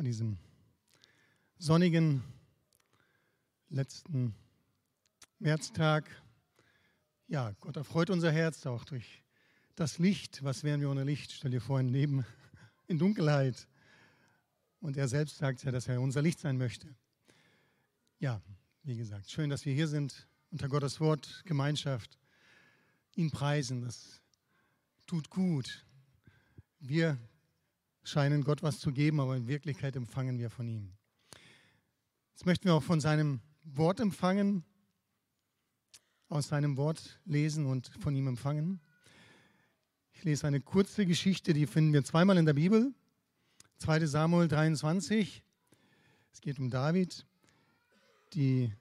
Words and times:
an 0.00 0.06
diesem 0.06 0.38
sonnigen 1.58 2.22
letzten 3.68 4.34
Märztag. 5.38 6.08
Ja, 7.26 7.54
Gott 7.60 7.76
erfreut 7.76 8.08
unser 8.08 8.32
Herz 8.32 8.64
auch 8.64 8.86
durch 8.86 9.22
das 9.74 9.98
Licht. 9.98 10.42
Was 10.42 10.64
wären 10.64 10.80
wir 10.80 10.88
ohne 10.88 11.04
Licht? 11.04 11.32
Stell 11.32 11.50
dir 11.50 11.60
vor, 11.60 11.78
ein 11.78 11.90
Leben 11.90 12.24
in 12.86 12.98
Dunkelheit. 12.98 13.68
Und 14.80 14.96
er 14.96 15.06
selbst 15.06 15.36
sagt 15.36 15.64
ja, 15.64 15.70
dass 15.70 15.86
er 15.86 16.00
unser 16.00 16.22
Licht 16.22 16.40
sein 16.40 16.56
möchte. 16.56 16.88
Ja, 18.20 18.40
wie 18.82 18.96
gesagt, 18.96 19.30
schön, 19.30 19.50
dass 19.50 19.66
wir 19.66 19.74
hier 19.74 19.86
sind, 19.86 20.26
unter 20.50 20.70
Gottes 20.70 20.98
Wort, 20.98 21.42
Gemeinschaft, 21.44 22.18
ihn 23.16 23.30
preisen. 23.30 23.82
Das 23.82 24.22
tut 25.06 25.28
gut. 25.28 25.84
Wir 26.78 27.18
scheinen 28.10 28.44
Gott 28.44 28.62
was 28.62 28.78
zu 28.78 28.92
geben, 28.92 29.20
aber 29.20 29.36
in 29.36 29.46
Wirklichkeit 29.46 29.96
empfangen 29.96 30.38
wir 30.38 30.50
von 30.50 30.68
ihm. 30.68 30.92
Jetzt 32.32 32.46
möchten 32.46 32.64
wir 32.66 32.74
auch 32.74 32.82
von 32.82 33.00
seinem 33.00 33.40
Wort 33.64 34.00
empfangen, 34.00 34.64
aus 36.28 36.48
seinem 36.48 36.76
Wort 36.76 37.20
lesen 37.24 37.66
und 37.66 37.90
von 38.00 38.14
ihm 38.14 38.26
empfangen. 38.26 38.80
Ich 40.12 40.24
lese 40.24 40.46
eine 40.46 40.60
kurze 40.60 41.06
Geschichte, 41.06 41.52
die 41.52 41.66
finden 41.66 41.92
wir 41.92 42.04
zweimal 42.04 42.36
in 42.38 42.46
der 42.46 42.54
Bibel. 42.54 42.92
2 43.78 44.06
Samuel 44.06 44.48
23. 44.48 45.42
Es 46.32 46.40
geht 46.40 46.58
um 46.58 46.70
David. 46.70 47.26
Die 48.34 48.72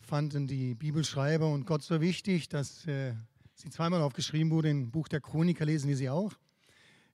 fanden 0.00 0.46
die 0.46 0.74
Bibelschreiber 0.74 1.48
und 1.48 1.66
Gott 1.66 1.82
so 1.82 2.00
wichtig, 2.00 2.48
dass 2.48 2.86
äh, 2.86 3.14
sie 3.54 3.70
zweimal 3.70 4.02
aufgeschrieben 4.02 4.50
wurde. 4.50 4.70
Im 4.70 4.90
Buch 4.90 5.08
der 5.08 5.20
Chroniker 5.20 5.64
lesen 5.64 5.88
wir 5.88 5.96
sie 5.96 6.10
auch. 6.10 6.32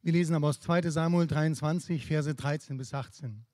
Wir 0.03 0.13
lesen 0.13 0.35
aber 0.35 0.49
aus 0.49 0.61
2 0.61 0.91
Samuel 0.91 1.27
23, 1.27 2.07
Verse 2.07 2.35
13 2.35 2.79
bis 2.79 2.95
18. 2.95 3.45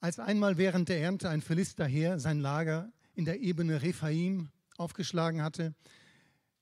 Als 0.00 0.20
einmal 0.20 0.56
während 0.56 0.88
der 0.88 1.00
Ernte 1.00 1.28
ein 1.28 1.42
Philisterheer 1.42 2.20
sein 2.20 2.38
Lager 2.38 2.92
in 3.14 3.24
der 3.24 3.40
Ebene 3.40 3.82
Rephaim 3.82 4.50
aufgeschlagen 4.76 5.42
hatte, 5.42 5.74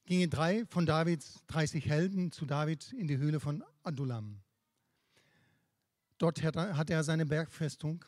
gingen 0.06 0.30
drei 0.30 0.64
von 0.66 0.86
Davids 0.86 1.42
30 1.48 1.84
Helden 1.84 2.32
zu 2.32 2.46
David 2.46 2.92
in 2.94 3.06
die 3.06 3.18
Höhle 3.18 3.38
von 3.38 3.62
Adullam. 3.82 4.40
Dort 6.16 6.42
hatte 6.42 6.92
er 6.94 7.04
seine 7.04 7.26
Bergfestung, 7.26 8.02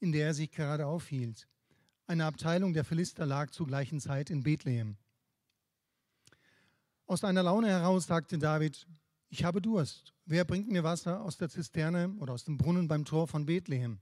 in 0.00 0.12
der 0.12 0.28
er 0.28 0.34
sich 0.34 0.52
gerade 0.52 0.86
aufhielt. 0.86 1.48
Eine 2.06 2.24
Abteilung 2.24 2.72
der 2.72 2.84
Philister 2.84 3.26
lag 3.26 3.50
zur 3.50 3.66
gleichen 3.66 4.00
Zeit 4.00 4.30
in 4.30 4.42
Bethlehem. 4.42 4.96
Aus 7.08 7.24
einer 7.24 7.42
Laune 7.42 7.68
heraus 7.68 8.06
sagte 8.06 8.36
David, 8.36 8.86
ich 9.30 9.42
habe 9.42 9.62
Durst. 9.62 10.12
Wer 10.26 10.44
bringt 10.44 10.68
mir 10.68 10.84
Wasser 10.84 11.22
aus 11.22 11.38
der 11.38 11.48
Zisterne 11.48 12.14
oder 12.18 12.34
aus 12.34 12.44
dem 12.44 12.58
Brunnen 12.58 12.86
beim 12.86 13.06
Tor 13.06 13.26
von 13.26 13.46
Bethlehem? 13.46 13.98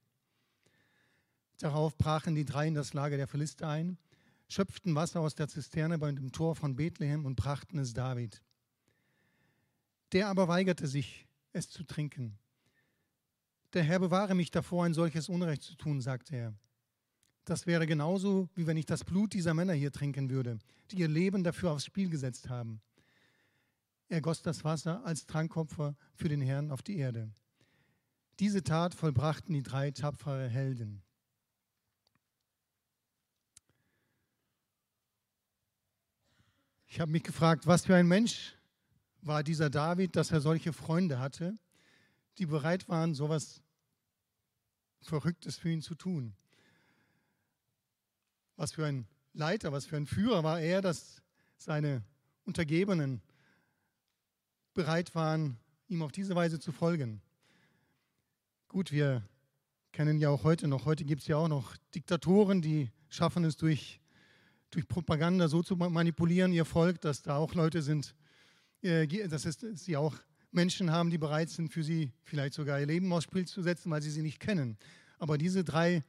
Darauf 1.61 1.97
brachen 1.97 2.35
die 2.35 2.45
drei 2.45 2.67
in 2.67 2.75
das 2.75 2.95
Lager 2.95 3.17
der 3.17 3.29
Philister 3.29 3.69
ein, 3.69 3.97
schöpften 4.49 4.97
Wasser 4.97 5.21
aus 5.21 5.37
der 5.37 5.47
Zisterne 5.47 5.99
bei 5.99 6.11
dem 6.11 6.33
Tor 6.33 6.57
von 6.57 6.75
Bethlehem 6.75 7.27
und 7.27 7.37
brachten 7.37 7.79
es 7.79 7.95
David. 7.95 8.43
Der 10.11 10.27
aber 10.27 10.49
weigerte 10.49 10.89
sich, 10.89 11.29
es 11.53 11.71
zu 11.71 11.85
trinken. 11.85 12.37
Der 13.73 13.85
Herr 13.85 14.01
bewahre 14.01 14.35
mich 14.35 14.51
davor, 14.51 14.85
ein 14.85 14.95
solches 14.95 15.29
Unrecht 15.29 15.63
zu 15.63 15.77
tun, 15.77 16.01
sagte 16.01 16.35
er. 16.35 16.55
Das 17.45 17.69
wäre 17.69 17.87
genauso, 17.87 18.49
wie 18.57 18.67
wenn 18.67 18.77
ich 18.77 18.87
das 18.87 19.05
Blut 19.05 19.33
dieser 19.33 19.55
Männer 19.55 19.75
hier 19.75 19.93
trinken 19.93 20.29
würde, 20.29 20.59
die 20.91 20.97
ihr 20.97 21.09
Leben 21.09 21.45
dafür 21.45 21.71
aufs 21.71 21.85
Spiel 21.85 22.11
gesetzt 22.11 22.49
haben. 22.49 22.81
Er 24.09 24.21
goss 24.21 24.43
das 24.43 24.65
Wasser 24.65 25.05
als 25.05 25.27
Trankopfer 25.27 25.97
für 26.15 26.29
den 26.29 26.41
Herrn 26.41 26.71
auf 26.71 26.83
die 26.83 26.97
Erde. 26.97 27.31
Diese 28.39 28.63
Tat 28.63 28.95
vollbrachten 28.95 29.55
die 29.55 29.63
drei 29.63 29.91
tapfere 29.91 30.49
Helden. 30.49 31.03
Ich 36.87 37.01
habe 37.01 37.11
mich 37.11 37.25
gefragt, 37.25 37.67
was 37.67 37.87
für 37.87 37.97
ein 37.97 38.07
Mensch 38.07 38.57
war 39.23 39.43
dieser 39.43 39.71
David, 39.71 40.15
dass 40.15 40.31
er 40.31 40.41
solche 40.41 40.73
Freunde 40.73 41.19
hatte, 41.19 41.59
die 42.39 42.47
bereit 42.47 42.89
waren, 42.89 43.15
so 43.15 43.25
etwas 43.25 43.63
Verrücktes 45.01 45.59
für 45.59 45.71
ihn 45.71 45.83
zu 45.83 45.95
tun. 45.95 46.37
Was 48.57 48.73
für 48.73 48.87
ein 48.87 49.07
Leiter, 49.33 49.73
was 49.73 49.87
für 49.87 49.97
ein 49.97 50.07
Führer 50.07 50.45
war 50.45 50.61
er, 50.61 50.81
dass 50.81 51.23
seine 51.57 52.03
Untergebenen 52.45 53.21
bereit 54.77 55.17
waren, 55.17 55.59
ihm 55.89 56.03
auf 56.03 56.13
diese 56.13 56.37
Weise 56.37 56.61
zu 56.61 56.71
folgen. 56.71 57.21
Gut, 58.69 58.93
wir 58.93 59.25
kennen 59.91 60.19
ja 60.19 60.29
auch 60.31 60.45
heute 60.45 60.69
noch, 60.69 60.85
heute 60.85 61.05
gibt 61.05 61.23
es 61.23 61.29
ja 61.29 61.37
auch 61.37 61.49
noch 61.49 61.77
Diktatoren, 61.95 62.63
die 62.63 62.93
schaffen 63.09 63.45
es 63.45 63.57
durch 63.57 64.01
durch 64.71 64.89
Propaganda 64.89 65.49
so 65.49 65.63
zu 65.63 65.77
manipulieren, 65.77 66.53
ihr 66.53 66.65
Volk, 66.65 67.01
dass 67.01 67.23
da 67.23 67.37
auch 67.37 67.55
Leute 67.55 67.83
sind, 67.83 68.15
äh, 68.83 69.07
dass 69.29 69.47
es, 69.47 69.59
sie 69.61 69.97
auch 69.97 70.15
Menschen 70.51 70.91
haben, 70.91 71.11
die 71.11 71.19
bereit 71.19 71.51
sind, 71.51 71.73
für 71.73 71.83
sie 71.83 72.13
vielleicht 72.25 72.55
sogar 72.55 72.81
ihr 72.81 72.87
Leben 72.87 73.13
aufs 73.13 73.25
Spiel 73.25 73.47
zu 73.47 73.63
setzen, 73.63 73.91
weil 73.91 74.03
sie 74.03 74.11
sie 74.11 74.23
nicht 74.23 74.41
kennen. 74.41 74.77
Aber 75.19 75.39
diese 75.39 75.65
drei 75.65 76.03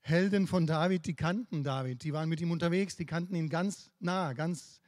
Helden 0.00 0.46
von 0.46 0.66
David, 0.66 1.06
die 1.06 1.14
kannten 1.14 1.64
David, 1.64 2.04
die 2.04 2.12
waren 2.12 2.28
mit 2.28 2.40
ihm 2.40 2.50
unterwegs, 2.50 2.96
die 2.96 3.06
kannten 3.06 3.34
ihn 3.34 3.48
ganz 3.48 3.90
nah, 3.98 4.32
ganz, 4.32 4.80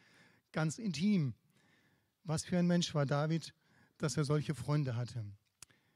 ganz 0.52 0.78
intim. 0.78 1.34
Was 2.24 2.44
für 2.44 2.58
ein 2.58 2.66
Mensch 2.66 2.94
war 2.94 3.06
David, 3.06 3.54
dass 3.98 4.16
er 4.16 4.24
solche 4.24 4.54
Freunde 4.54 4.96
hatte. 4.96 5.24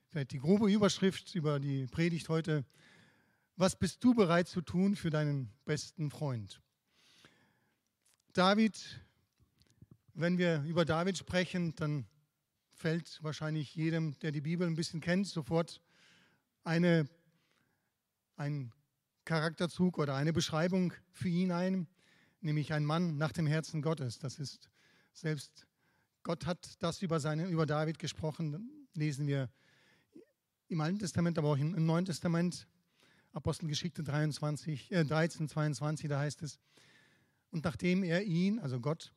Vielleicht 0.09 0.33
die 0.33 0.39
grobe 0.39 0.71
Überschrift 0.71 1.35
über 1.35 1.59
die 1.59 1.87
Predigt 1.87 2.29
heute. 2.29 2.65
Was 3.57 3.79
bist 3.79 4.03
du 4.03 4.15
bereit 4.15 4.49
zu 4.49 4.61
tun 4.61 4.97
für 4.97 5.11
deinen 5.11 5.53
besten 5.65 6.11
Freund? 6.11 6.61
David, 8.33 9.01
wenn 10.15 10.39
wir 10.39 10.63
über 10.65 10.85
David 10.85 11.19
sprechen, 11.19 11.75
dann 11.77 12.07
fällt 12.73 13.23
wahrscheinlich 13.23 13.75
jedem, 13.75 14.19
der 14.21 14.33
die 14.33 14.41
Bibel 14.41 14.67
ein 14.67 14.75
bisschen 14.75 15.01
kennt, 15.01 15.27
sofort 15.27 15.81
eine, 16.65 17.09
ein 18.37 18.73
Charakterzug 19.25 19.99
oder 19.99 20.15
eine 20.15 20.33
Beschreibung 20.33 20.93
für 21.13 21.29
ihn 21.29 21.53
ein, 21.53 21.87
nämlich 22.41 22.73
ein 22.73 22.85
Mann 22.85 23.17
nach 23.17 23.33
dem 23.33 23.47
Herzen 23.47 23.83
Gottes. 23.83 24.19
Das 24.19 24.39
ist 24.39 24.69
selbst 25.13 25.67
Gott 26.25 26.47
hat 26.47 26.83
das 26.83 27.03
über, 27.03 27.21
seine, 27.21 27.49
über 27.49 27.67
David 27.67 27.99
gesprochen, 27.99 28.89
lesen 28.95 29.27
wir 29.27 29.51
im 30.69 30.81
Alten 30.81 30.99
Testament, 30.99 31.37
aber 31.37 31.51
auch 31.51 31.59
im 31.59 31.85
Neuen 31.85 32.07
Testament, 32.07 32.67
Apostelgeschichte 33.35 34.03
23, 34.03 34.91
äh 34.91 35.05
13, 35.05 35.51
22, 35.51 36.09
da 36.09 36.19
heißt 36.19 36.43
es, 36.43 36.59
und 37.51 37.65
nachdem 37.65 38.03
er 38.03 38.23
ihn, 38.23 38.59
also 38.59 38.81
Gott, 38.81 39.13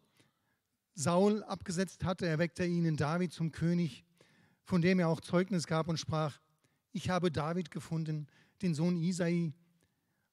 Saul 0.96 1.44
abgesetzt 1.44 2.04
hatte, 2.04 2.28
erweckte 2.28 2.64
er 2.64 2.70
ihn 2.70 2.84
in 2.84 2.98
David 2.98 3.32
zum 3.32 3.54
König, 3.54 4.04
von 4.66 4.82
dem 4.82 5.00
er 5.00 5.08
auch 5.08 5.22
Zeugnis 5.22 5.66
gab 5.66 5.88
und 5.88 5.98
sprach, 5.98 6.42
ich 6.92 7.10
habe 7.10 7.32
David 7.32 7.72
gefunden, 7.72 8.28
den 8.62 8.74
Sohn 8.74 8.98
Isai, 8.98 9.54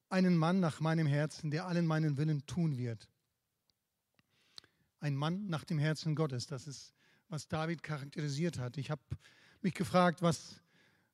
einen 0.09 0.37
Mann 0.37 0.59
nach 0.59 0.81
meinem 0.81 1.06
Herzen, 1.06 1.53
der 1.53 1.67
allen 1.67 1.87
meinen 1.87 2.17
Willen 2.17 2.45
tun 2.47 2.77
wird. 2.77 3.09
Ein 5.04 5.16
Mann 5.16 5.48
nach 5.48 5.65
dem 5.65 5.78
Herzen 5.78 6.15
Gottes, 6.15 6.47
das 6.47 6.66
ist, 6.66 6.94
was 7.28 7.47
David 7.47 7.82
charakterisiert 7.82 8.59
hat. 8.59 8.78
Ich 8.78 8.91
habe 8.91 9.03
mich 9.60 9.75
gefragt, 9.75 10.22
was, 10.22 10.62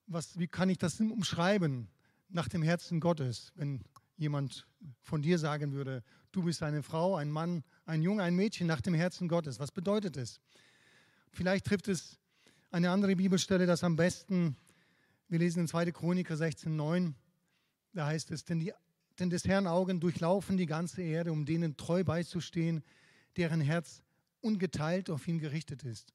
was, 0.07 0.39
wie 0.39 0.47
kann 0.47 0.71
ich 0.71 0.79
das 0.79 1.01
umschreiben 1.01 1.89
nach 2.29 2.47
dem 2.47 2.63
Herzen 2.63 3.01
Gottes, 3.01 3.51
wenn 3.57 3.83
jemand 4.17 4.69
von 5.03 5.23
dir 5.23 5.41
sagen 5.41 5.73
würde, 5.73 6.05
du 6.31 6.45
bist 6.45 6.63
eine 6.63 6.85
Frau, 6.85 7.17
ein 7.17 7.33
Mann, 7.33 7.65
ein 7.85 8.01
Junge, 8.01 8.23
ein 8.23 8.37
Mädchen 8.37 8.69
nach 8.69 8.81
dem 8.81 8.95
Herzen 8.95 9.27
Gottes. 9.27 9.59
Was 9.59 9.73
bedeutet 9.73 10.17
es? 10.17 10.39
Vielleicht 11.33 11.67
trifft 11.67 11.89
es 11.89 12.17
eine 12.71 12.91
andere 12.91 13.17
Bibelstelle 13.17 13.67
das 13.67 13.83
am 13.83 13.97
besten. 13.97 14.57
Wir 15.27 15.41
lesen 15.41 15.63
in 15.63 15.67
2. 15.67 15.91
Chroniker 15.91 16.37
16,9. 16.37 17.15
Da 17.93 18.07
heißt 18.07 18.31
es, 18.31 18.45
denn, 18.45 18.61
die, 18.61 18.73
denn 19.19 19.31
des 19.31 19.47
Herrn 19.47 19.67
Augen 19.67 19.99
durchlaufen 19.99 20.57
die 20.57 20.67
ganze 20.67 21.03
Erde, 21.03 21.33
um 21.33 21.45
denen 21.45 21.77
treu 21.77 22.05
beizustehen, 22.05 22.85
deren 23.37 23.61
Herz 23.61 24.03
ungeteilt 24.41 25.11
auf 25.11 25.27
ihn 25.29 25.39
gerichtet 25.39 25.85
ist. 25.85 26.15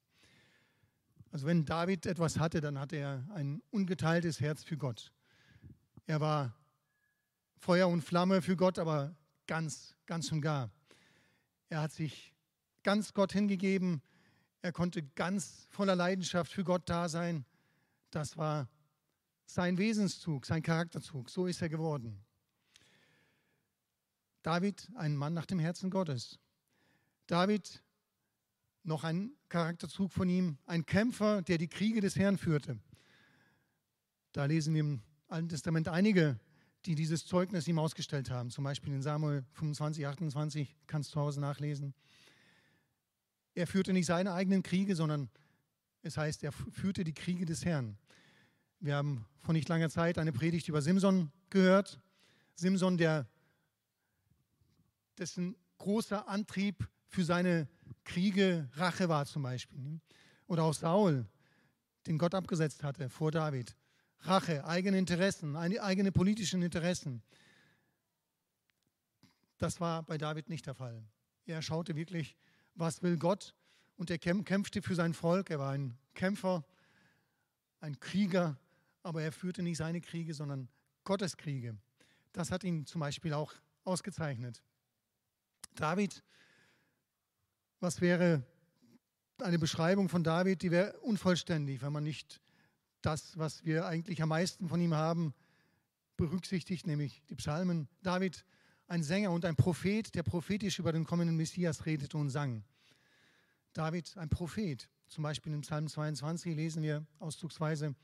Also 1.30 1.46
wenn 1.46 1.64
David 1.64 2.06
etwas 2.06 2.38
hatte, 2.38 2.60
dann 2.60 2.78
hatte 2.78 2.96
er 2.96 3.26
ein 3.34 3.62
ungeteiltes 3.70 4.40
Herz 4.40 4.64
für 4.64 4.76
Gott. 4.76 5.12
Er 6.06 6.20
war 6.20 6.54
Feuer 7.58 7.88
und 7.88 8.02
Flamme 8.02 8.42
für 8.42 8.56
Gott, 8.56 8.78
aber 8.78 9.14
ganz, 9.46 9.94
ganz 10.06 10.30
und 10.32 10.40
gar. 10.40 10.70
Er 11.68 11.82
hat 11.82 11.92
sich 11.92 12.34
ganz 12.82 13.12
Gott 13.12 13.32
hingegeben. 13.32 14.02
Er 14.62 14.72
konnte 14.72 15.02
ganz 15.02 15.66
voller 15.70 15.96
Leidenschaft 15.96 16.52
für 16.52 16.64
Gott 16.64 16.88
da 16.88 17.08
sein. 17.08 17.44
Das 18.10 18.36
war 18.36 18.68
sein 19.46 19.78
Wesenszug, 19.78 20.46
sein 20.46 20.62
Charakterzug. 20.62 21.30
So 21.30 21.46
ist 21.46 21.62
er 21.62 21.68
geworden. 21.68 22.24
David, 24.42 24.88
ein 24.94 25.16
Mann 25.16 25.34
nach 25.34 25.46
dem 25.46 25.58
Herzen 25.58 25.90
Gottes. 25.90 26.38
David 27.26 27.82
Noch 28.82 29.02
ein 29.02 29.32
Charakterzug 29.48 30.12
von 30.12 30.28
ihm, 30.28 30.58
ein 30.64 30.86
Kämpfer, 30.86 31.42
der 31.42 31.58
die 31.58 31.66
Kriege 31.66 32.00
des 32.00 32.14
Herrn 32.14 32.38
führte. 32.38 32.78
Da 34.32 34.44
lesen 34.44 34.74
wir 34.74 34.80
im 34.80 35.02
Alten 35.28 35.48
Testament 35.48 35.88
einige, 35.88 36.38
die 36.84 36.94
dieses 36.94 37.26
Zeugnis 37.26 37.66
ihm 37.66 37.80
ausgestellt 37.80 38.30
haben. 38.30 38.50
Zum 38.50 38.62
Beispiel 38.62 38.92
in 38.92 39.02
Samuel 39.02 39.44
25, 39.54 40.06
28, 40.06 40.76
kannst 40.86 41.10
du 41.10 41.14
zu 41.14 41.20
Hause 41.20 41.40
nachlesen. 41.40 41.94
Er 43.54 43.66
führte 43.66 43.92
nicht 43.92 44.06
seine 44.06 44.34
eigenen 44.34 44.62
Kriege, 44.62 44.94
sondern 44.94 45.30
es 46.02 46.16
heißt, 46.16 46.44
er 46.44 46.52
führte 46.52 47.02
die 47.02 47.14
Kriege 47.14 47.44
des 47.44 47.64
Herrn. 47.64 47.98
Wir 48.78 48.94
haben 48.94 49.26
vor 49.40 49.52
nicht 49.52 49.68
langer 49.68 49.90
Zeit 49.90 50.18
eine 50.18 50.32
Predigt 50.32 50.68
über 50.68 50.80
Simson 50.80 51.32
gehört. 51.50 51.98
Simson, 52.54 52.98
der, 52.98 53.26
dessen 55.18 55.56
großer 55.78 56.28
Antrieb 56.28 56.88
für 57.16 57.24
seine 57.24 57.66
Kriege 58.04 58.68
Rache 58.74 59.08
war 59.08 59.24
zum 59.24 59.42
Beispiel. 59.42 60.00
Oder 60.48 60.64
auch 60.64 60.74
Saul, 60.74 61.24
den 62.06 62.18
Gott 62.18 62.34
abgesetzt 62.34 62.82
hatte 62.82 63.08
vor 63.08 63.30
David. 63.30 63.74
Rache, 64.20 64.62
eigene 64.66 64.98
Interessen, 64.98 65.56
eigene 65.56 66.12
politische 66.12 66.58
Interessen. 66.58 67.22
Das 69.56 69.80
war 69.80 70.02
bei 70.02 70.18
David 70.18 70.50
nicht 70.50 70.66
der 70.66 70.74
Fall. 70.74 71.02
Er 71.46 71.62
schaute 71.62 71.96
wirklich, 71.96 72.36
was 72.74 73.02
will 73.02 73.16
Gott 73.16 73.54
und 73.96 74.10
er 74.10 74.18
kämpfte 74.18 74.82
für 74.82 74.94
sein 74.94 75.14
Volk. 75.14 75.48
Er 75.48 75.58
war 75.58 75.72
ein 75.72 75.96
Kämpfer, 76.12 76.66
ein 77.80 77.98
Krieger, 77.98 78.58
aber 79.02 79.22
er 79.22 79.32
führte 79.32 79.62
nicht 79.62 79.78
seine 79.78 80.02
Kriege, 80.02 80.34
sondern 80.34 80.68
Gottes 81.04 81.38
Kriege. 81.38 81.78
Das 82.34 82.50
hat 82.50 82.62
ihn 82.62 82.84
zum 82.84 83.00
Beispiel 83.00 83.32
auch 83.32 83.54
ausgezeichnet. 83.84 84.62
David, 85.76 86.22
was 87.80 88.00
wäre 88.00 88.42
eine 89.38 89.58
Beschreibung 89.58 90.08
von 90.08 90.24
David, 90.24 90.62
die 90.62 90.70
wäre 90.70 90.98
unvollständig, 91.00 91.82
wenn 91.82 91.92
man 91.92 92.04
nicht 92.04 92.40
das, 93.02 93.36
was 93.38 93.64
wir 93.64 93.86
eigentlich 93.86 94.22
am 94.22 94.30
meisten 94.30 94.68
von 94.68 94.80
ihm 94.80 94.94
haben, 94.94 95.34
berücksichtigt, 96.16 96.86
nämlich 96.86 97.22
die 97.28 97.34
Psalmen. 97.34 97.88
David, 98.02 98.44
ein 98.88 99.02
Sänger 99.02 99.30
und 99.30 99.44
ein 99.44 99.56
Prophet, 99.56 100.14
der 100.14 100.22
prophetisch 100.22 100.78
über 100.78 100.92
den 100.92 101.04
kommenden 101.04 101.36
Messias 101.36 101.86
redete 101.86 102.16
und 102.16 102.30
sang. 102.30 102.64
David, 103.72 104.16
ein 104.16 104.30
Prophet. 104.30 104.88
Zum 105.08 105.22
Beispiel 105.22 105.52
im 105.52 105.60
Psalm 105.60 105.88
22 105.88 106.56
lesen 106.56 106.82
wir 106.82 107.06
auszugsweise, 107.18 107.94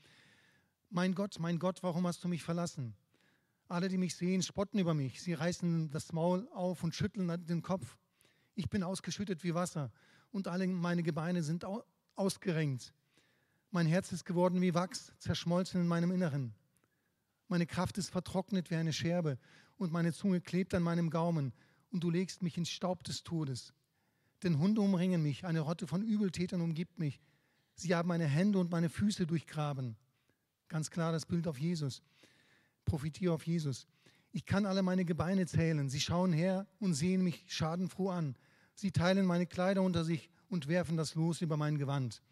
mein 0.89 1.15
Gott, 1.15 1.37
mein 1.39 1.57
Gott, 1.57 1.81
warum 1.81 2.05
hast 2.05 2.23
du 2.23 2.27
mich 2.27 2.43
verlassen? 2.43 2.95
Alle, 3.67 3.89
die 3.89 3.97
mich 3.97 4.15
sehen, 4.15 4.43
spotten 4.43 4.77
über 4.77 4.93
mich. 4.93 5.21
Sie 5.21 5.33
reißen 5.33 5.89
das 5.89 6.13
Maul 6.13 6.47
auf 6.49 6.83
und 6.83 6.93
schütteln 6.93 7.45
den 7.45 7.63
Kopf. 7.63 7.97
Ich 8.55 8.69
bin 8.69 8.83
ausgeschüttet 8.83 9.43
wie 9.43 9.53
Wasser 9.53 9.91
und 10.31 10.47
alle 10.47 10.67
meine 10.67 11.03
Gebeine 11.03 11.43
sind 11.43 11.65
ausgerenkt. 12.15 12.93
Mein 13.71 13.87
Herz 13.87 14.11
ist 14.11 14.25
geworden 14.25 14.61
wie 14.61 14.73
Wachs, 14.73 15.11
zerschmolzen 15.17 15.81
in 15.81 15.87
meinem 15.87 16.11
Inneren. 16.11 16.53
Meine 17.47 17.65
Kraft 17.65 17.97
ist 17.97 18.09
vertrocknet 18.09 18.69
wie 18.69 18.75
eine 18.75 18.93
Scherbe 18.93 19.37
und 19.77 19.91
meine 19.91 20.13
Zunge 20.13 20.41
klebt 20.41 20.73
an 20.73 20.83
meinem 20.83 21.09
Gaumen 21.09 21.53
und 21.91 22.03
du 22.03 22.09
legst 22.09 22.43
mich 22.43 22.57
in 22.57 22.65
Staub 22.65 23.03
des 23.03 23.23
Todes. 23.23 23.73
Denn 24.43 24.59
Hunde 24.59 24.81
umringen 24.81 25.23
mich, 25.23 25.45
eine 25.45 25.61
Rotte 25.61 25.87
von 25.87 26.03
Übeltätern 26.03 26.61
umgibt 26.61 26.99
mich. 26.99 27.19
Sie 27.75 27.95
haben 27.95 28.09
meine 28.09 28.25
Hände 28.25 28.59
und 28.59 28.71
meine 28.71 28.89
Füße 28.89 29.25
durchgraben. 29.25 29.95
Ganz 30.67 30.91
klar 30.91 31.11
das 31.11 31.25
Bild 31.25 31.47
auf 31.47 31.57
Jesus. 31.57 32.01
Profitiere 32.85 33.33
auf 33.33 33.45
Jesus. 33.45 33.87
Ich 34.35 34.45
kann 34.45 34.65
alle 34.65 34.81
meine 34.81 35.05
Gebeine 35.05 35.45
zählen. 35.45 35.89
Sie 35.89 36.01
schauen 36.01 36.33
her 36.33 36.65
und 36.79 36.95
sehen 36.95 37.23
mich 37.23 37.45
schadenfroh 37.47 38.09
an. 38.09 38.35
Sie 38.73 38.91
teilen 38.91 39.27
meine 39.27 39.45
Kleider 39.45 39.83
unter 39.83 40.03
sich 40.03 40.31
und 40.49 40.67
werfen 40.67 40.97
das 40.97 41.13
Los 41.13 41.41
über 41.41 41.55
mein 41.55 41.77
Gewand. 41.77 42.23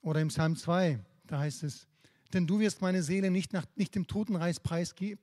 Oder 0.00 0.22
im 0.22 0.28
Psalm 0.28 0.56
2, 0.56 0.98
da 1.26 1.40
heißt 1.40 1.62
es, 1.62 1.86
denn 2.32 2.46
du 2.46 2.58
wirst 2.58 2.80
meine 2.80 3.02
Seele 3.02 3.30
nicht, 3.30 3.52
nach, 3.52 3.66
nicht 3.76 3.94
dem 3.94 4.06
Totenreich, 4.06 4.62
preisge 4.62 5.18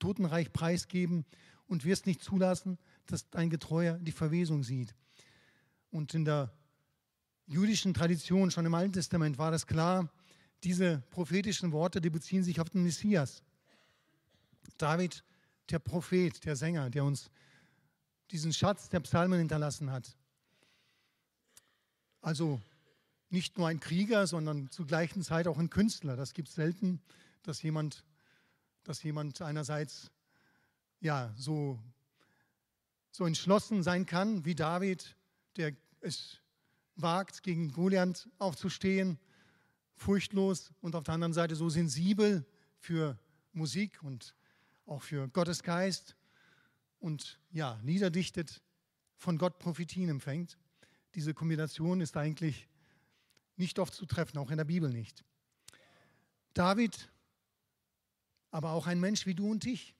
Totenreich 0.00 0.52
preisgeben 0.52 1.24
und 1.66 1.84
wirst 1.84 2.06
nicht 2.06 2.22
zulassen, 2.22 2.78
dass 3.06 3.30
dein 3.30 3.50
Getreuer 3.50 3.98
die 3.98 4.12
Verwesung 4.12 4.62
sieht. 4.62 4.94
Und 5.90 6.14
in 6.14 6.24
der 6.24 6.52
jüdischen 7.46 7.94
Tradition, 7.94 8.50
schon 8.50 8.66
im 8.66 8.74
Alten 8.74 8.92
Testament, 8.92 9.38
war 9.38 9.50
das 9.50 9.66
klar, 9.66 10.12
diese 10.64 11.02
prophetischen 11.10 11.72
Worte, 11.72 12.00
die 12.00 12.10
beziehen 12.10 12.42
sich 12.42 12.60
auf 12.60 12.70
den 12.70 12.82
Messias. 12.82 13.42
David, 14.78 15.24
der 15.70 15.78
Prophet, 15.78 16.44
der 16.44 16.56
Sänger, 16.56 16.90
der 16.90 17.04
uns 17.04 17.30
diesen 18.30 18.52
Schatz 18.52 18.88
der 18.88 19.00
Psalmen 19.00 19.38
hinterlassen 19.38 19.90
hat. 19.90 20.16
Also 22.20 22.60
nicht 23.30 23.58
nur 23.58 23.68
ein 23.68 23.80
Krieger, 23.80 24.26
sondern 24.26 24.70
zur 24.70 24.86
gleichen 24.86 25.22
Zeit 25.22 25.46
auch 25.46 25.58
ein 25.58 25.70
Künstler. 25.70 26.16
Das 26.16 26.34
gibt 26.34 26.48
es 26.48 26.54
selten, 26.54 27.00
dass 27.42 27.62
jemand, 27.62 28.04
dass 28.84 29.02
jemand 29.02 29.40
einerseits 29.42 30.10
ja, 31.00 31.32
so, 31.36 31.78
so 33.10 33.24
entschlossen 33.24 33.82
sein 33.82 34.06
kann 34.06 34.44
wie 34.44 34.54
David, 34.54 35.16
der 35.56 35.72
es 36.00 36.38
wagt, 36.96 37.42
gegen 37.42 37.72
Goliath 37.72 38.28
aufzustehen, 38.38 39.18
furchtlos 39.94 40.72
und 40.80 40.94
auf 40.94 41.04
der 41.04 41.14
anderen 41.14 41.32
Seite 41.32 41.56
so 41.56 41.68
sensibel 41.68 42.44
für 42.78 43.18
Musik 43.52 44.02
und 44.02 44.34
auch 44.88 45.02
für 45.02 45.28
Gottes 45.28 45.62
Geist 45.62 46.16
und 46.98 47.38
ja, 47.50 47.78
Lieder 47.82 48.10
dichtet, 48.10 48.62
von 49.16 49.38
Gott 49.38 49.58
Prophetien 49.58 50.08
empfängt. 50.08 50.58
Diese 51.14 51.34
Kombination 51.34 52.00
ist 52.00 52.16
eigentlich 52.16 52.68
nicht 53.56 53.78
oft 53.78 53.94
zu 53.94 54.06
treffen, 54.06 54.38
auch 54.38 54.50
in 54.50 54.56
der 54.56 54.64
Bibel 54.64 54.90
nicht. 54.90 55.24
David, 56.54 57.10
aber 58.50 58.72
auch 58.72 58.86
ein 58.86 59.00
Mensch 59.00 59.26
wie 59.26 59.34
du 59.34 59.50
und 59.50 59.66
ich, 59.66 59.94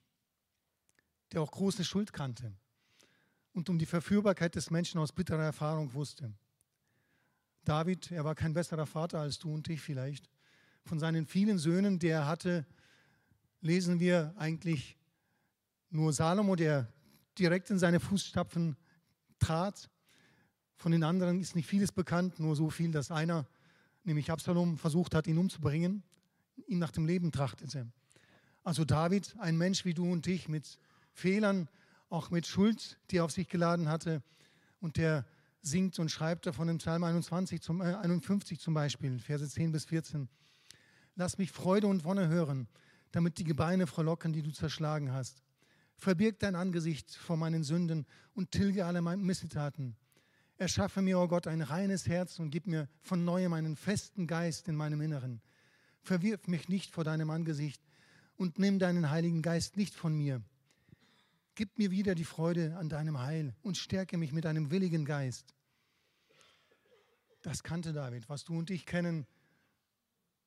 der 1.31 1.41
auch 1.41 1.51
große 1.51 1.83
Schuld 1.83 2.13
kannte 2.13 2.53
und 3.53 3.69
um 3.69 3.77
die 3.77 3.85
Verführbarkeit 3.85 4.55
des 4.55 4.71
Menschen 4.71 4.99
aus 4.99 5.11
bitterer 5.11 5.43
Erfahrung 5.43 5.93
wusste. 5.93 6.33
David, 7.65 8.11
er 8.11 8.23
war 8.23 8.35
kein 8.35 8.53
besserer 8.53 8.85
Vater 8.85 9.19
als 9.19 9.37
du 9.37 9.53
und 9.53 9.69
ich 9.69 9.81
vielleicht. 9.81 10.29
Von 10.85 10.97
seinen 10.97 11.25
vielen 11.27 11.59
Söhnen, 11.59 11.99
die 11.99 12.07
er 12.07 12.25
hatte, 12.25 12.65
lesen 13.61 13.99
wir 13.99 14.33
eigentlich 14.37 14.97
nur 15.89 16.13
Salomo, 16.13 16.55
der 16.55 16.91
direkt 17.37 17.69
in 17.69 17.79
seine 17.79 17.99
Fußstapfen 17.99 18.75
trat. 19.39 19.89
Von 20.75 20.91
den 20.91 21.03
anderen 21.03 21.39
ist 21.39 21.55
nicht 21.55 21.67
vieles 21.67 21.91
bekannt, 21.91 22.39
nur 22.39 22.55
so 22.55 22.69
viel, 22.69 22.91
dass 22.91 23.11
einer, 23.11 23.47
nämlich 24.03 24.31
Absalom, 24.31 24.77
versucht 24.77 25.15
hat, 25.15 25.27
ihn 25.27 25.37
umzubringen, 25.37 26.03
ihn 26.67 26.79
nach 26.79 26.91
dem 26.91 27.05
Leben 27.05 27.31
trachtete. 27.31 27.91
Also 28.63 28.85
David, 28.85 29.35
ein 29.39 29.57
Mensch 29.57 29.85
wie 29.85 29.93
du 29.93 30.11
und 30.11 30.27
ich, 30.27 30.47
mit 30.47 30.79
Fehlern, 31.11 31.69
auch 32.09 32.29
mit 32.29 32.47
Schuld, 32.47 32.99
die 33.09 33.17
er 33.17 33.25
auf 33.25 33.31
sich 33.31 33.47
geladen 33.47 33.89
hatte, 33.89 34.21
und 34.79 34.97
der 34.97 35.25
singt 35.61 35.99
und 35.99 36.09
schreibt 36.09 36.45
davon 36.45 36.69
im 36.69 36.77
Psalm 36.77 37.03
21 37.03 37.61
zum, 37.61 37.81
äh, 37.81 37.95
51 37.95 38.59
zum 38.59 38.73
Beispiel, 38.73 39.19
Verse 39.19 39.47
10 39.47 39.71
bis 39.71 39.85
14. 39.85 40.29
Lass 41.15 41.37
mich 41.37 41.51
Freude 41.51 41.87
und 41.87 42.05
Wonne 42.05 42.29
hören, 42.29 42.67
damit 43.11 43.37
die 43.37 43.43
Gebeine 43.43 43.87
frohlocken, 43.87 44.33
die 44.33 44.41
du 44.41 44.51
zerschlagen 44.51 45.11
hast. 45.11 45.43
Verbirg 45.95 46.39
dein 46.39 46.55
Angesicht 46.55 47.15
vor 47.15 47.37
meinen 47.37 47.63
Sünden 47.63 48.05
und 48.33 48.51
tilge 48.51 48.85
alle 48.85 49.01
meine 49.01 49.21
Missetaten. 49.21 49.97
Erschaffe 50.57 51.01
mir, 51.01 51.19
o 51.19 51.23
oh 51.23 51.27
Gott, 51.27 51.47
ein 51.47 51.61
reines 51.61 52.07
Herz 52.07 52.39
und 52.39 52.51
gib 52.51 52.67
mir 52.67 52.89
von 53.01 53.23
neuem 53.23 53.53
einen 53.53 53.75
festen 53.75 54.27
Geist 54.27 54.67
in 54.67 54.75
meinem 54.75 55.01
Inneren. 55.01 55.41
Verwirf 56.01 56.47
mich 56.47 56.69
nicht 56.69 56.91
vor 56.91 57.03
deinem 57.03 57.29
Angesicht 57.29 57.81
und 58.35 58.59
nimm 58.59 58.79
deinen 58.79 59.09
Heiligen 59.09 59.41
Geist 59.41 59.77
nicht 59.77 59.93
von 59.93 60.15
mir. 60.15 60.41
Gib 61.55 61.77
mir 61.77 61.91
wieder 61.91 62.15
die 62.15 62.25
Freude 62.25 62.77
an 62.77 62.87
deinem 62.87 63.19
Heil 63.19 63.53
und 63.61 63.77
stärke 63.77 64.17
mich 64.17 64.31
mit 64.31 64.45
einem 64.45 64.71
willigen 64.71 65.03
Geist. 65.03 65.53
Das 67.41 67.63
kannte 67.63 67.93
David, 67.93 68.29
was 68.29 68.43
du 68.43 68.57
und 68.57 68.69
ich 68.69 68.85
kennen. 68.85 69.27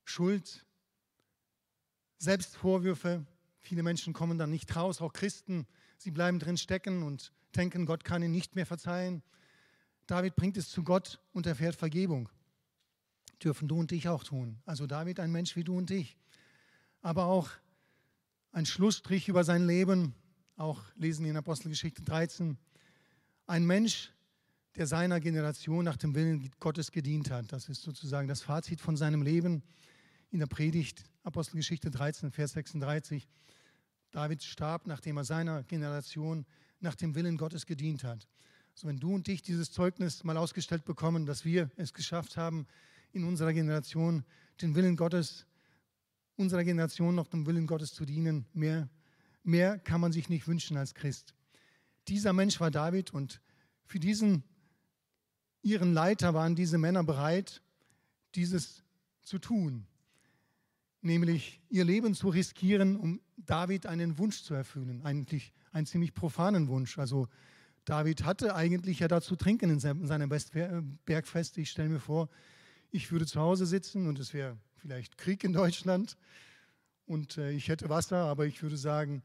Schuld, 0.04 0.66
Selbstvorwürfe. 2.22 3.26
Viele 3.58 3.82
Menschen 3.82 4.12
kommen 4.12 4.38
dann 4.38 4.50
nicht 4.50 4.76
raus, 4.76 5.00
auch 5.00 5.12
Christen. 5.12 5.66
Sie 5.98 6.12
bleiben 6.12 6.38
drin 6.38 6.56
stecken 6.56 7.02
und 7.02 7.32
denken, 7.56 7.84
Gott 7.84 8.04
kann 8.04 8.22
ihnen 8.22 8.30
nicht 8.30 8.54
mehr 8.54 8.64
verzeihen. 8.64 9.24
David 10.06 10.36
bringt 10.36 10.56
es 10.56 10.70
zu 10.70 10.84
Gott 10.84 11.20
und 11.32 11.46
erfährt 11.46 11.74
Vergebung. 11.74 12.28
Dürfen 13.42 13.66
du 13.66 13.76
und 13.76 13.90
ich 13.90 14.08
auch 14.08 14.22
tun. 14.22 14.60
Also 14.66 14.86
David, 14.86 15.18
ein 15.18 15.32
Mensch 15.32 15.56
wie 15.56 15.64
du 15.64 15.76
und 15.76 15.90
ich. 15.90 16.16
Aber 17.00 17.24
auch 17.24 17.50
ein 18.52 18.66
Schlussstrich 18.66 19.28
über 19.28 19.42
sein 19.42 19.66
Leben, 19.66 20.14
auch 20.56 20.80
lesen 20.94 21.24
wir 21.24 21.32
in 21.32 21.36
Apostelgeschichte 21.36 22.02
13. 22.02 22.56
Ein 23.48 23.66
Mensch, 23.66 24.12
der 24.76 24.86
seiner 24.86 25.18
Generation 25.18 25.84
nach 25.84 25.96
dem 25.96 26.14
Willen 26.14 26.52
Gottes 26.60 26.92
gedient 26.92 27.32
hat. 27.32 27.50
Das 27.52 27.68
ist 27.68 27.82
sozusagen 27.82 28.28
das 28.28 28.42
Fazit 28.42 28.80
von 28.80 28.96
seinem 28.96 29.22
Leben 29.22 29.64
in 30.30 30.38
der 30.38 30.46
Predigt, 30.46 31.04
Apostelgeschichte 31.22 31.90
13, 31.90 32.32
Vers 32.32 32.52
36. 32.52 33.28
David 34.10 34.42
starb, 34.42 34.86
nachdem 34.86 35.16
er 35.16 35.24
seiner 35.24 35.62
Generation 35.62 36.44
nach 36.80 36.96
dem 36.96 37.14
Willen 37.14 37.36
Gottes 37.36 37.64
gedient 37.64 38.02
hat. 38.02 38.28
So, 38.74 38.88
wenn 38.88 38.98
du 38.98 39.14
und 39.14 39.28
ich 39.28 39.42
dieses 39.42 39.70
Zeugnis 39.70 40.24
mal 40.24 40.36
ausgestellt 40.36 40.84
bekommen, 40.84 41.24
dass 41.26 41.44
wir 41.44 41.70
es 41.76 41.92
geschafft 41.94 42.36
haben, 42.36 42.66
in 43.12 43.24
unserer 43.24 43.52
Generation 43.52 44.24
den 44.60 44.74
Willen 44.74 44.96
Gottes, 44.96 45.46
unserer 46.36 46.64
Generation 46.64 47.14
noch 47.14 47.28
dem 47.28 47.46
Willen 47.46 47.66
Gottes 47.66 47.94
zu 47.94 48.04
dienen, 48.04 48.46
mehr, 48.52 48.88
mehr 49.44 49.78
kann 49.78 50.00
man 50.00 50.12
sich 50.12 50.28
nicht 50.28 50.48
wünschen 50.48 50.76
als 50.76 50.94
Christ. 50.94 51.34
Dieser 52.08 52.32
Mensch 52.32 52.58
war 52.58 52.70
David 52.70 53.12
und 53.12 53.40
für 53.84 54.00
diesen, 54.00 54.42
ihren 55.62 55.92
Leiter 55.92 56.34
waren 56.34 56.56
diese 56.56 56.78
Männer 56.78 57.04
bereit, 57.04 57.62
dieses 58.34 58.82
zu 59.22 59.38
tun, 59.38 59.86
nämlich 61.02 61.61
ihr 61.68 61.85
Leben 61.85 62.14
zu 62.14 62.28
riskieren, 62.28 62.97
um 62.97 63.21
David 63.37 63.87
einen 63.87 64.18
Wunsch 64.18 64.42
zu 64.42 64.54
erfüllen, 64.54 65.02
eigentlich 65.02 65.52
einen 65.73 65.87
ziemlich 65.87 66.14
profanen 66.14 66.68
Wunsch. 66.68 66.99
Also 66.99 67.28
David 67.85 68.25
hatte 68.25 68.54
eigentlich 68.54 69.00
ja 69.00 69.09
dazu 69.09 69.37
trinken 69.37 69.71
in 69.71 69.80
seinem 69.80 70.30
Bergfest. 71.04 71.59
Ich 71.59 71.71
stelle 71.71 71.88
mir 71.88 72.00
vor, 72.00 72.28
ich 72.90 73.11
würde 73.11 73.26
zu 73.26 73.40
Hause 73.40 73.66
sitzen 73.66 74.06
und 74.06 74.18
es 74.18 74.32
wäre 74.32 74.56
vielleicht 74.76 75.18
Krieg 75.18 75.44
in 75.44 75.52
Deutschland 75.52 76.16
und 77.06 77.38
äh, 77.38 77.50
ich 77.50 77.68
hätte 77.68 77.88
Wasser, 77.88 78.18
aber 78.18 78.47
ich 78.47 78.62
würde 78.62 78.76
sagen, 78.76 79.23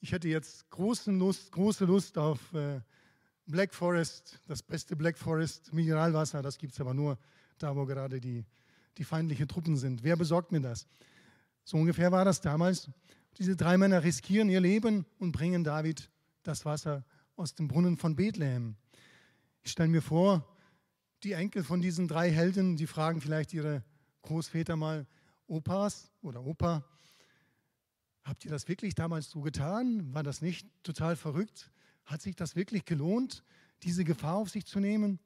ich 0.00 0.12
hätte 0.12 0.28
jetzt 0.28 0.70
große 0.70 1.10
Lust, 1.10 1.52
große 1.52 1.84
Lust 1.84 2.16
auf 2.16 2.52
äh, 2.54 2.80
Black 3.46 3.74
Forest, 3.74 4.40
das 4.46 4.62
beste 4.62 4.96
Black 4.96 5.18
Forest 5.18 5.72
Mineralwasser. 5.72 6.40
Das 6.40 6.56
gibt 6.56 6.72
es 6.72 6.80
aber 6.80 6.94
nur 6.94 7.18
da, 7.58 7.76
wo 7.76 7.84
gerade 7.84 8.20
die, 8.20 8.44
die 8.96 9.04
feindlichen 9.04 9.48
Truppen 9.48 9.76
sind. 9.76 10.02
Wer 10.02 10.16
besorgt 10.16 10.52
mir 10.52 10.60
das? 10.60 10.86
So 11.64 11.76
ungefähr 11.76 12.12
war 12.12 12.24
das 12.24 12.40
damals. 12.40 12.90
Diese 13.38 13.56
drei 13.56 13.78
Männer 13.78 14.02
riskieren 14.02 14.48
ihr 14.48 14.60
Leben 14.60 15.06
und 15.18 15.32
bringen 15.32 15.64
David 15.64 16.10
das 16.42 16.64
Wasser 16.64 17.04
aus 17.36 17.54
dem 17.54 17.68
Brunnen 17.68 17.96
von 17.96 18.16
Bethlehem. 18.16 18.76
Ich 19.62 19.72
stelle 19.72 19.88
mir 19.88 20.02
vor, 20.02 20.46
die 21.22 21.32
Enkel 21.32 21.62
von 21.64 21.80
diesen 21.80 22.08
drei 22.08 22.30
Helden, 22.30 22.76
die 22.76 22.86
fragen 22.86 23.20
vielleicht 23.20 23.52
ihre 23.52 23.84
Großväter 24.22 24.76
mal, 24.76 25.06
Opas 25.46 26.10
oder 26.22 26.44
Opa, 26.44 26.84
habt 28.22 28.44
ihr 28.44 28.50
das 28.50 28.68
wirklich 28.68 28.94
damals 28.94 29.30
so 29.30 29.40
getan? 29.40 30.14
War 30.14 30.22
das 30.22 30.40
nicht 30.40 30.68
total 30.82 31.16
verrückt? 31.16 31.70
Hat 32.04 32.22
sich 32.22 32.36
das 32.36 32.56
wirklich 32.56 32.84
gelohnt, 32.84 33.42
diese 33.82 34.04
Gefahr 34.04 34.36
auf 34.36 34.50
sich 34.50 34.66
zu 34.66 34.80
nehmen? 34.80 35.18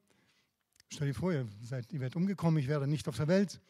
Stell 0.91 1.07
dir 1.07 1.13
vor, 1.13 1.31
ihr, 1.31 1.47
seid, 1.61 1.91
ihr 1.91 1.99
werdet 1.99 2.15
umgekommen, 2.15 2.59
ich 2.59 2.67
wäre 2.67 2.87
nicht 2.87 3.07
auf 3.07 3.17
der 3.17 3.27
Welt. 3.27 3.61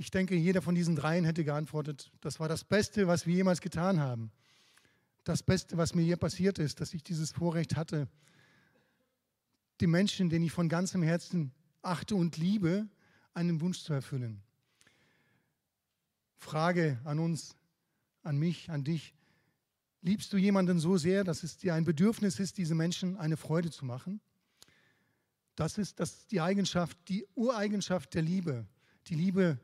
Ich 0.00 0.10
denke, 0.10 0.34
jeder 0.34 0.62
von 0.62 0.74
diesen 0.74 0.96
dreien 0.96 1.26
hätte 1.26 1.44
geantwortet, 1.44 2.10
das 2.22 2.40
war 2.40 2.48
das 2.48 2.64
Beste, 2.64 3.06
was 3.06 3.26
wir 3.26 3.34
jemals 3.34 3.60
getan 3.60 4.00
haben. 4.00 4.32
Das 5.24 5.42
Beste, 5.42 5.76
was 5.76 5.94
mir 5.94 6.00
hier 6.00 6.16
passiert 6.16 6.58
ist, 6.58 6.80
dass 6.80 6.94
ich 6.94 7.02
dieses 7.02 7.32
Vorrecht 7.32 7.76
hatte, 7.76 8.08
die 9.78 9.86
Menschen, 9.86 10.30
den 10.30 10.42
ich 10.42 10.52
von 10.52 10.70
ganzem 10.70 11.02
Herzen 11.02 11.52
achte 11.82 12.14
und 12.14 12.38
liebe, 12.38 12.88
einen 13.34 13.60
Wunsch 13.60 13.82
zu 13.82 13.92
erfüllen. 13.92 14.40
Frage 16.38 16.98
an 17.04 17.18
uns, 17.18 17.54
an 18.22 18.38
mich, 18.38 18.70
an 18.70 18.84
dich. 18.84 19.12
Liebst 20.00 20.32
du 20.32 20.38
jemanden 20.38 20.80
so 20.80 20.96
sehr, 20.96 21.24
dass 21.24 21.42
es 21.42 21.58
dir 21.58 21.74
ein 21.74 21.84
Bedürfnis 21.84 22.40
ist, 22.40 22.56
diese 22.56 22.74
Menschen 22.74 23.18
eine 23.18 23.36
Freude 23.36 23.70
zu 23.70 23.84
machen? 23.84 24.22
Das 25.56 25.76
ist, 25.76 26.00
das 26.00 26.20
ist 26.20 26.32
die 26.32 26.40
Eigenschaft, 26.40 26.96
die 27.10 27.26
Ureigenschaft 27.34 28.14
der 28.14 28.22
Liebe. 28.22 28.66
Die 29.08 29.14
Liebe, 29.14 29.60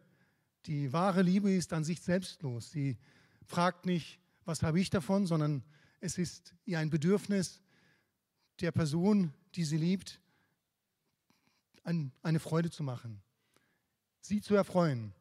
die 0.66 0.92
wahre 0.92 1.22
Liebe 1.22 1.52
ist 1.52 1.72
an 1.72 1.84
sich 1.84 2.00
selbstlos. 2.00 2.70
Sie 2.70 2.96
fragt 3.44 3.86
nicht, 3.86 4.18
was 4.44 4.62
habe 4.62 4.80
ich 4.80 4.90
davon, 4.90 5.26
sondern 5.26 5.62
es 6.00 6.18
ist 6.18 6.54
ihr 6.64 6.78
ein 6.78 6.90
Bedürfnis 6.90 7.62
der 8.60 8.72
Person, 8.72 9.32
die 9.54 9.64
sie 9.64 9.76
liebt, 9.76 10.20
eine 11.84 12.40
Freude 12.40 12.70
zu 12.70 12.82
machen, 12.82 13.22
sie 14.20 14.40
zu 14.40 14.54
erfreuen. 14.54 15.12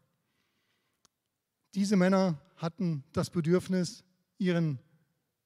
Diese 1.75 1.95
Männer 1.95 2.41
hatten 2.55 3.03
das 3.11 3.29
Bedürfnis, 3.29 4.03
ihren 4.37 4.79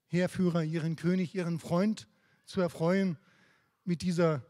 Heerführer, 0.07 0.63
ihren 0.63 0.95
König, 0.95 1.35
ihren 1.35 1.59
Freund 1.59 2.07
zu 2.45 2.61
erfreuen 2.61 3.17
mit 3.83 4.01
dieser 4.01 4.45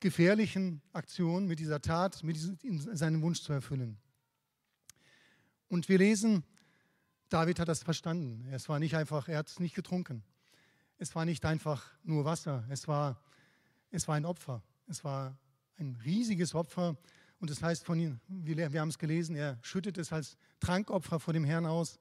gefährlichen 0.00 0.80
Aktion, 0.92 1.46
mit 1.46 1.58
dieser 1.58 1.82
Tat, 1.82 2.24
mit 2.24 2.36
diesem, 2.36 2.56
seinen 2.96 3.20
Wunsch 3.22 3.42
zu 3.42 3.52
erfüllen. 3.52 3.98
Und 5.70 5.88
wir 5.88 5.98
lesen, 5.98 6.44
David 7.28 7.60
hat 7.60 7.68
das 7.68 7.84
verstanden. 7.84 8.44
Es 8.52 8.68
war 8.68 8.80
nicht 8.80 8.96
einfach, 8.96 9.28
er 9.28 9.38
hat 9.38 9.48
es 9.48 9.60
nicht 9.60 9.76
getrunken. 9.76 10.24
Es 10.98 11.14
war 11.14 11.24
nicht 11.24 11.46
einfach 11.46 11.86
nur 12.02 12.24
Wasser, 12.24 12.66
es 12.68 12.88
war, 12.88 13.22
es 13.90 14.06
war 14.08 14.16
ein 14.16 14.26
Opfer. 14.26 14.62
Es 14.88 15.04
war 15.04 15.38
ein 15.78 15.96
riesiges 16.04 16.56
Opfer. 16.56 16.96
Und 17.38 17.50
das 17.50 17.62
heißt 17.62 17.84
von 17.84 18.00
ihm, 18.00 18.20
wir, 18.26 18.72
wir 18.72 18.80
haben 18.80 18.88
es 18.88 18.98
gelesen, 18.98 19.36
er 19.36 19.60
schüttet 19.62 19.96
es 19.96 20.12
als 20.12 20.36
Trankopfer 20.58 21.20
vor 21.20 21.32
dem 21.32 21.44
Herrn 21.44 21.66
aus 21.66 22.00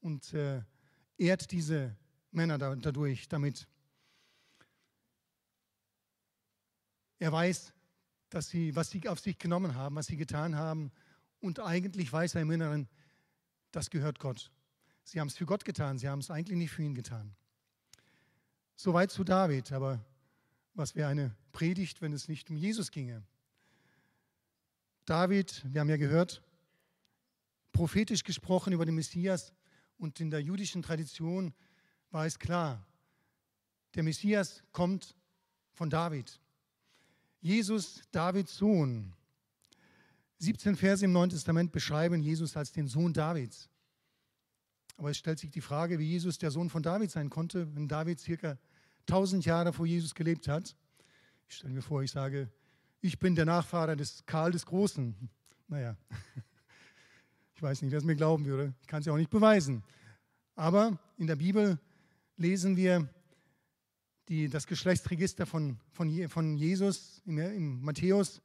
und 0.00 0.34
äh, 0.34 0.62
ehrt 1.16 1.50
diese 1.50 1.96
Männer 2.30 2.58
dadurch 2.58 3.28
damit. 3.28 3.66
Er 7.18 7.32
weiß, 7.32 7.72
dass 8.28 8.50
sie, 8.50 8.76
was 8.76 8.90
sie 8.90 9.08
auf 9.08 9.20
sich 9.20 9.38
genommen 9.38 9.74
haben, 9.74 9.96
was 9.96 10.06
sie 10.06 10.16
getan 10.16 10.54
haben. 10.54 10.92
Und 11.40 11.60
eigentlich 11.60 12.12
weiß 12.12 12.34
er 12.34 12.42
im 12.42 12.50
Inneren, 12.50 12.88
das 13.72 13.90
gehört 13.90 14.18
Gott. 14.18 14.50
Sie 15.04 15.20
haben 15.20 15.28
es 15.28 15.36
für 15.36 15.46
Gott 15.46 15.64
getan, 15.64 15.98
sie 15.98 16.08
haben 16.08 16.20
es 16.20 16.30
eigentlich 16.30 16.58
nicht 16.58 16.70
für 16.70 16.82
ihn 16.82 16.94
getan. 16.94 17.34
Soweit 18.76 19.10
zu 19.10 19.24
David, 19.24 19.72
aber 19.72 20.04
was 20.74 20.94
wäre 20.94 21.08
eine 21.08 21.34
Predigt, 21.52 22.00
wenn 22.00 22.12
es 22.12 22.28
nicht 22.28 22.50
um 22.50 22.56
Jesus 22.56 22.90
ginge? 22.90 23.22
David, 25.04 25.64
wir 25.72 25.80
haben 25.80 25.88
ja 25.88 25.96
gehört, 25.96 26.42
prophetisch 27.72 28.22
gesprochen 28.22 28.72
über 28.72 28.86
den 28.86 28.94
Messias 28.94 29.52
und 29.98 30.20
in 30.20 30.30
der 30.30 30.40
jüdischen 30.40 30.82
Tradition 30.82 31.52
war 32.10 32.26
es 32.26 32.38
klar, 32.38 32.86
der 33.94 34.02
Messias 34.02 34.62
kommt 34.72 35.16
von 35.72 35.90
David. 35.90 36.40
Jesus, 37.40 38.02
Davids 38.12 38.56
Sohn. 38.56 39.14
17 40.40 40.74
Verse 40.74 41.04
im 41.04 41.12
Neuen 41.12 41.30
Testament 41.30 41.70
beschreiben 41.70 42.22
Jesus 42.22 42.56
als 42.56 42.72
den 42.72 42.88
Sohn 42.88 43.12
Davids. 43.12 43.68
Aber 44.96 45.10
es 45.10 45.18
stellt 45.18 45.38
sich 45.38 45.50
die 45.50 45.60
Frage, 45.60 45.98
wie 45.98 46.08
Jesus 46.08 46.38
der 46.38 46.50
Sohn 46.50 46.70
von 46.70 46.82
David 46.82 47.10
sein 47.10 47.30
konnte, 47.30 47.74
wenn 47.74 47.88
David 47.88 48.20
circa 48.20 48.58
1000 49.02 49.44
Jahre 49.44 49.72
vor 49.72 49.86
Jesus 49.86 50.14
gelebt 50.14 50.48
hat. 50.48 50.76
Ich 51.48 51.56
stelle 51.56 51.74
mir 51.74 51.82
vor, 51.82 52.02
ich 52.02 52.10
sage, 52.10 52.50
ich 53.00 53.18
bin 53.18 53.34
der 53.34 53.44
Nachfahre 53.44 53.96
des 53.96 54.24
Karl 54.26 54.52
des 54.52 54.66
Großen. 54.66 55.14
Naja, 55.68 55.96
ich 57.54 57.62
weiß 57.62 57.82
nicht, 57.82 57.92
wer 57.92 57.98
es 57.98 58.04
mir 58.04 58.16
glauben 58.16 58.44
würde. 58.44 58.74
Ich 58.80 58.86
kann 58.86 59.00
es 59.00 59.06
ja 59.06 59.12
auch 59.12 59.18
nicht 59.18 59.30
beweisen. 59.30 59.82
Aber 60.54 60.98
in 61.16 61.26
der 61.26 61.36
Bibel 61.36 61.78
lesen 62.36 62.76
wir 62.76 63.08
die, 64.28 64.48
das 64.48 64.66
Geschlechtsregister 64.66 65.44
von, 65.44 65.78
von, 65.92 66.28
von 66.28 66.56
Jesus 66.56 67.20
im, 67.26 67.38
im 67.38 67.82
Matthäus, 67.82 68.40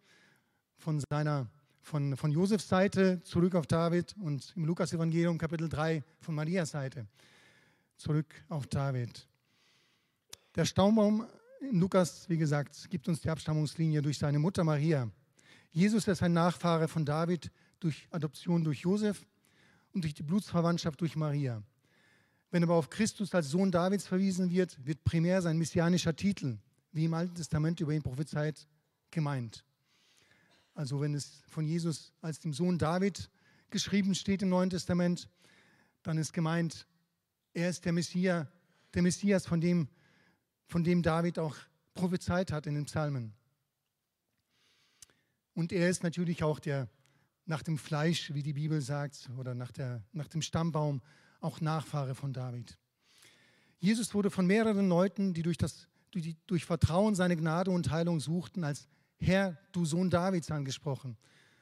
von, 0.78 1.02
seiner, 1.10 1.50
von, 1.86 2.18
von 2.18 2.32
Josefs 2.32 2.68
Seite 2.68 3.22
zurück 3.22 3.54
auf 3.54 3.68
David 3.68 4.15
und 4.20 4.54
im 4.56 4.65
Lukas-Evangelium 4.65 5.38
Kapitel 5.38 5.70
3 5.70 6.04
von 6.20 6.34
Marias 6.34 6.72
Seite 6.72 7.06
zurück 7.96 8.34
auf 8.50 8.65
David. 8.65 9.27
Der 10.56 10.65
Staumbaum 10.65 11.27
in 11.62 11.80
Lukas, 11.80 12.27
wie 12.27 12.38
gesagt, 12.38 12.89
gibt 12.89 13.08
uns 13.08 13.22
die 13.22 13.30
Abstammungslinie 13.30 14.01
durch 14.01 14.18
seine 14.18 14.39
Mutter 14.39 14.63
Maria. 14.63 15.12
Jesus 15.70 16.08
ist 16.08 16.24
ein 16.24 16.34
Nachfahre 16.34 16.88
von 16.88 17.06
David 17.06 17.51
durch 17.80 18.08
Adoption 18.10 18.63
durch 18.63 18.80
Josef 18.80 19.24
und 19.94 20.04
durch 20.04 20.15
die 20.15 20.24
Blutsverwandtschaft 20.24 21.00
durch 21.00 21.15
Maria. 21.15 21.62
Wenn 22.50 22.63
aber 22.63 22.75
auf 22.75 22.89
Christus 22.89 23.32
als 23.36 23.50
Sohn 23.50 23.72
Davids 23.72 24.08
verwiesen 24.08 24.50
wird, 24.50 24.84
wird 24.84 25.04
primär 25.04 25.39
sein 25.44 25.60
messianischer 25.60 26.15
Titel, 26.15 26.58
wie 26.94 27.06
im 27.06 27.13
Alten 27.13 27.36
Testament 27.36 27.80
über 27.80 27.94
ihn 27.94 28.01
prophezeit, 28.01 28.68
gemeint. 29.12 29.63
Also 30.75 31.01
wenn 31.01 31.15
es 31.15 31.41
von 31.48 31.65
Jesus 31.65 32.13
als 32.22 32.39
dem 32.39 32.53
Sohn 32.53 32.77
David 32.77 33.32
geschrieben 33.70 34.13
steht 34.13 34.41
im 34.41 34.50
Neuen 34.50 34.70
Testament, 34.70 35.29
dann 36.03 36.17
ist 36.17 36.34
gemeint, 36.34 36.86
er 37.53 37.70
ist 37.70 37.86
der 37.86 37.94
Messias, 37.94 38.46
der 38.94 39.01
Messias, 39.01 39.48
von 39.48 39.62
dem, 39.62 39.88
von 40.67 40.84
dem 40.84 41.01
David 41.01 41.39
auch 41.39 41.55
prophezeit 41.94 42.51
hat 42.51 42.67
in 42.67 42.75
den 42.75 42.86
Psalmen. 42.86 43.34
Und 45.53 45.72
er 45.72 45.89
ist 45.89 46.03
natürlich 46.03 46.44
auch 46.44 46.60
der 46.60 46.89
nach 47.46 47.63
dem 47.63 47.77
Fleisch, 47.77 48.34
wie 48.34 48.44
die 48.44 48.53
Bibel 48.53 48.82
sagt, 48.82 49.29
oder 49.38 49.53
nach, 49.53 49.72
der, 49.72 50.03
nach 50.12 50.27
dem 50.27 50.41
Stammbaum 50.41 51.01
auch 51.39 51.62
Nachfahre 51.62 52.15
von 52.15 52.34
David. 52.34 52.77
Jesus 53.77 54.13
wurde 54.13 54.32
von 54.32 54.48
mehreren 54.48 54.89
Leuten, 54.89 55.34
die 55.34 55.44
durch, 55.44 55.58
das, 55.58 55.88
durch, 56.12 56.36
durch 56.48 56.65
Vertrauen 56.65 57.13
seine 57.13 57.38
Gnade 57.38 57.72
und 57.72 57.91
Heilung 57.91 58.20
suchten, 58.20 58.63
als 58.63 58.88
Herr, 59.17 59.57
du 59.72 59.86
Sohn 59.86 60.10
Davids 60.10 60.51
angesprochen. 60.51 61.17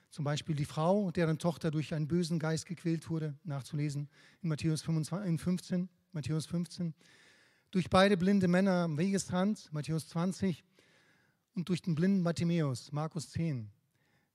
Zum 0.09 0.25
Beispiel 0.25 0.55
die 0.55 0.65
Frau, 0.65 1.11
deren 1.11 1.39
Tochter 1.39 1.71
durch 1.71 1.93
einen 1.93 2.07
bösen 2.07 2.37
Geist 2.37 2.65
gequält 2.65 3.09
wurde, 3.09 3.35
nachzulesen 3.43 4.09
in 4.41 4.49
Matthäus 4.49 4.81
15. 4.83 5.89
Matthäus 6.11 6.45
15. 6.45 6.93
durch 7.71 7.89
beide 7.89 8.17
blinde 8.17 8.47
Männer 8.47 8.83
am 8.83 8.97
Wegesrand, 8.97 9.73
Matthäus 9.73 10.07
20, 10.09 10.63
und 11.55 11.69
durch 11.69 11.81
den 11.81 11.95
blinden 11.95 12.23
Bartimäus, 12.23 12.91
Markus 12.91 13.31
10. 13.31 13.71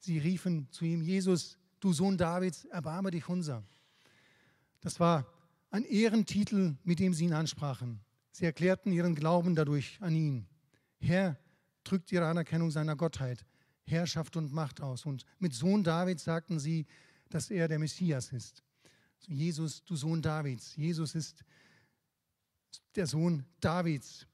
Sie 0.01 0.19
riefen 0.19 0.69
zu 0.71 0.85
ihm, 0.85 1.03
Jesus, 1.03 1.59
du 1.79 1.93
Sohn 1.93 2.17
Davids, 2.17 2.65
erbarme 2.65 3.13
dich 3.13 3.29
unser. 3.29 3.63
Das 4.81 4.99
war 4.99 5.27
ein 5.71 5.85
Ehrentitel, 5.85 6.77
mit 6.83 6.99
dem 6.99 7.15
sie 7.15 7.27
ihn 7.27 7.33
ansprachen. 7.33 8.01
Sie 8.31 8.45
erklärten 8.45 8.93
ihren 8.93 9.15
Glauben 9.15 9.55
dadurch 9.55 9.99
an 10.01 10.15
ihn. 10.15 10.47
Herr 10.99 11.37
drückt 11.89 12.13
ihre 12.13 12.27
Anerkennung 12.27 12.71
seiner 12.71 12.97
Gottheit, 12.97 13.45
Herrschaft 13.85 14.37
und 14.37 14.53
Macht 14.53 14.81
aus. 14.81 15.07
Und 15.07 15.25
mit 15.39 15.55
Sohn 15.55 15.83
Davids 15.83 16.25
sagten 16.25 16.59
sie, 16.59 16.87
dass 17.31 17.51
er 17.51 17.69
der 17.69 17.79
Messias 17.79 18.33
ist. 18.33 18.63
Also 19.21 19.33
Jesus, 19.33 19.85
du 19.85 19.97
Sohn 19.97 20.23
Davids. 20.23 20.77
Jesus 20.77 21.15
ist 21.15 21.45
der 22.95 23.07
Sohn 23.07 23.45
Davids, 23.61 24.27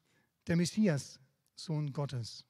der 0.47 0.57
Messias, 0.57 1.21
Sohn 1.55 1.93
Gottes. 1.93 2.45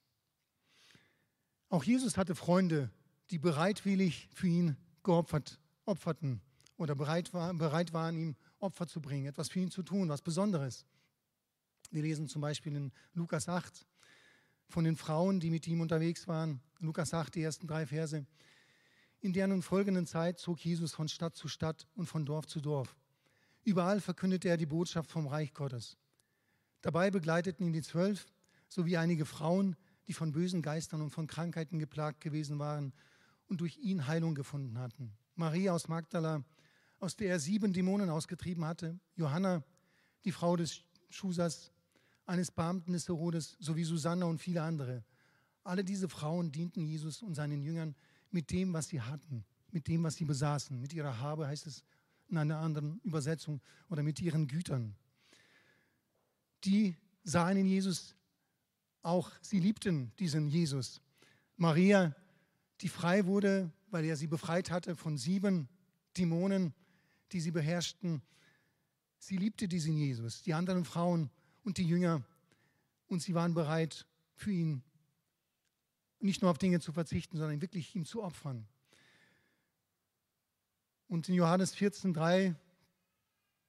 Auch 1.69 1.83
Jesus 1.83 2.17
hatte 2.17 2.35
Freunde, 2.35 2.91
die 3.31 3.39
bereitwillig 3.39 4.29
für 4.33 4.47
ihn 4.47 4.77
geopfert, 5.03 5.59
opferten 5.85 6.41
oder 6.77 6.95
bereit, 6.95 7.33
war, 7.33 7.53
bereit 7.53 7.93
waren, 7.93 8.17
ihm 8.17 8.35
Opfer 8.59 8.87
zu 8.87 9.01
bringen, 9.01 9.25
etwas 9.25 9.49
für 9.49 9.59
ihn 9.59 9.71
zu 9.71 9.83
tun, 9.83 10.09
was 10.09 10.21
Besonderes. 10.21 10.85
Wir 11.91 12.01
lesen 12.01 12.27
zum 12.27 12.41
Beispiel 12.41 12.75
in 12.75 12.91
Lukas 13.13 13.47
8 13.47 13.85
von 14.69 14.83
den 14.83 14.95
Frauen, 14.95 15.39
die 15.39 15.49
mit 15.49 15.67
ihm 15.67 15.81
unterwegs 15.81 16.27
waren. 16.27 16.61
Lukas 16.79 17.13
8, 17.13 17.35
die 17.35 17.41
ersten 17.41 17.67
drei 17.67 17.85
Verse. 17.85 18.25
In 19.21 19.33
der 19.33 19.47
nun 19.47 19.61
folgenden 19.61 20.05
Zeit 20.05 20.39
zog 20.39 20.59
Jesus 20.59 20.93
von 20.93 21.07
Stadt 21.07 21.35
zu 21.35 21.47
Stadt 21.47 21.87
und 21.95 22.07
von 22.07 22.25
Dorf 22.25 22.47
zu 22.47 22.61
Dorf. 22.61 22.95
Überall 23.63 23.99
verkündete 23.99 24.49
er 24.49 24.57
die 24.57 24.67
Botschaft 24.67 25.09
vom 25.09 25.27
Reich 25.27 25.53
Gottes. 25.53 25.97
Dabei 26.81 27.09
begleiteten 27.09 27.65
ihn 27.65 27.73
die 27.73 27.81
Zwölf 27.81 28.27
sowie 28.69 28.97
einige 28.97 29.25
Frauen, 29.25 29.75
die 30.07 30.13
von 30.13 30.31
bösen 30.31 30.61
Geistern 30.61 31.01
und 31.01 31.09
von 31.09 31.25
Krankheiten 31.25 31.79
geplagt 31.79 32.21
gewesen 32.21 32.59
waren 32.59 32.93
und 33.47 33.61
durch 33.61 33.77
ihn 33.77 34.05
Heilung 34.07 34.35
gefunden 34.35 34.77
hatten. 34.77 35.13
Maria 35.35 35.73
aus 35.73 35.87
Magdala, 35.87 36.43
aus 36.99 37.15
der 37.15 37.29
er 37.29 37.39
sieben 37.39 37.73
Dämonen 37.73 38.09
ausgetrieben 38.09 38.65
hatte, 38.65 38.99
Johanna, 39.15 39.63
die 40.23 40.31
Frau 40.31 40.55
des 40.55 40.83
Schusas, 41.09 41.71
eines 42.25 42.51
Beamten 42.51 42.93
des 42.93 43.07
Herodes, 43.07 43.55
sowie 43.59 43.83
Susanna 43.83 44.25
und 44.25 44.39
viele 44.39 44.61
andere. 44.61 45.03
Alle 45.63 45.83
diese 45.83 46.09
Frauen 46.09 46.51
dienten 46.51 46.85
Jesus 46.85 47.21
und 47.21 47.35
seinen 47.35 47.61
Jüngern 47.61 47.95
mit 48.31 48.51
dem, 48.51 48.73
was 48.73 48.89
sie 48.89 49.01
hatten, 49.01 49.45
mit 49.71 49.87
dem, 49.87 50.03
was 50.03 50.15
sie 50.15 50.25
besaßen. 50.25 50.79
Mit 50.79 50.93
ihrer 50.93 51.19
Habe 51.19 51.47
heißt 51.47 51.67
es 51.67 51.83
in 52.27 52.37
einer 52.37 52.57
anderen 52.57 52.99
Übersetzung 53.03 53.61
oder 53.89 54.03
mit 54.03 54.19
ihren 54.19 54.47
Gütern. 54.47 54.95
Die 56.63 56.95
sahen 57.23 57.57
in 57.57 57.65
Jesus 57.65 58.15
auch, 59.01 59.31
sie 59.41 59.59
liebten 59.59 60.11
diesen 60.17 60.47
Jesus. 60.47 61.01
Maria, 61.57 62.15
die 62.81 62.89
frei 62.89 63.25
wurde, 63.25 63.71
weil 63.91 64.05
er 64.05 64.17
sie 64.17 64.27
befreit 64.27 64.71
hatte 64.71 64.95
von 64.95 65.17
sieben 65.17 65.69
Dämonen, 66.17 66.73
die 67.31 67.39
sie 67.39 67.51
beherrschten. 67.51 68.21
Sie 69.19 69.37
liebte 69.37 69.67
diesen 69.67 69.95
Jesus. 69.95 70.41
Die 70.41 70.53
anderen 70.53 70.85
Frauen 70.85 71.29
und 71.65 71.77
die 71.77 71.85
Jünger. 71.85 72.23
Und 73.07 73.21
sie 73.21 73.33
waren 73.33 73.53
bereit, 73.53 74.05
für 74.35 74.51
ihn 74.51 74.83
nicht 76.19 76.41
nur 76.41 76.51
auf 76.51 76.57
Dinge 76.57 76.79
zu 76.79 76.93
verzichten, 76.93 77.37
sondern 77.37 77.61
wirklich 77.61 77.93
ihm 77.95 78.05
zu 78.05 78.23
opfern. 78.23 78.65
Und 81.07 81.27
in 81.27 81.35
Johannes 81.35 81.75
14,3 81.75 82.55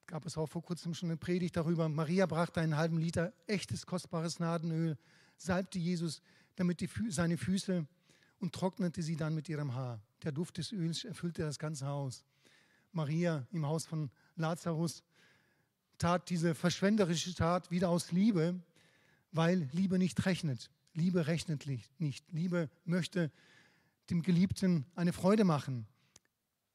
gab 0.07 0.25
es 0.25 0.37
auch 0.37 0.47
vor 0.47 0.63
kurzem 0.63 0.93
schon 0.93 1.09
eine 1.09 1.17
Predigt 1.17 1.55
darüber. 1.55 1.89
Maria 1.89 2.25
brachte 2.25 2.61
einen 2.61 2.77
halben 2.77 2.97
Liter 2.97 3.33
echtes, 3.45 3.85
kostbares 3.85 4.39
Nadenöl, 4.39 4.97
salbte 5.35 5.77
Jesus 5.77 6.21
damit 6.55 6.81
die, 6.81 6.89
seine 7.09 7.37
Füße 7.37 7.85
und 8.39 8.53
trocknete 8.53 9.01
sie 9.03 9.15
dann 9.15 9.35
mit 9.35 9.47
ihrem 9.47 9.75
Haar. 9.75 10.01
Der 10.23 10.31
Duft 10.31 10.57
des 10.57 10.71
Öls 10.71 11.03
erfüllte 11.03 11.43
das 11.43 11.59
ganze 11.59 11.85
Haus. 11.85 12.23
Maria 12.91 13.45
im 13.51 13.65
Haus 13.65 13.85
von 13.85 14.09
Lazarus 14.35 15.03
tat 15.97 16.29
diese 16.29 16.55
verschwenderische 16.55 17.33
Tat 17.33 17.71
wieder 17.71 17.89
aus 17.89 18.11
Liebe, 18.11 18.59
weil 19.31 19.69
Liebe 19.71 19.97
nicht 19.97 20.25
rechnet. 20.25 20.69
Liebe 20.93 21.27
rechnet 21.27 21.65
nicht. 21.99 22.31
Liebe 22.31 22.69
möchte 22.85 23.31
dem 24.09 24.21
Geliebten 24.21 24.85
eine 24.95 25.13
Freude 25.13 25.43
machen, 25.43 25.85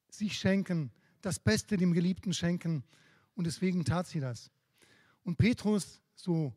sich 0.08 0.38
schenken, 0.38 0.92
das 1.22 1.38
Beste 1.38 1.76
dem 1.76 1.92
Geliebten 1.92 2.32
schenken. 2.32 2.84
Und 3.34 3.46
deswegen 3.46 3.84
tat 3.84 4.06
sie 4.06 4.20
das. 4.20 4.50
Und 5.24 5.38
Petrus, 5.38 6.00
so 6.14 6.54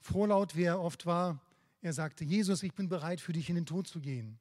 frohlaut 0.00 0.56
wie 0.56 0.64
er 0.64 0.80
oft 0.80 1.06
war, 1.06 1.40
er 1.82 1.92
sagte, 1.92 2.24
Jesus, 2.24 2.62
ich 2.62 2.74
bin 2.74 2.88
bereit 2.88 3.20
für 3.20 3.32
dich 3.32 3.48
in 3.48 3.54
den 3.54 3.66
Tod 3.66 3.86
zu 3.86 4.00
gehen. 4.00 4.38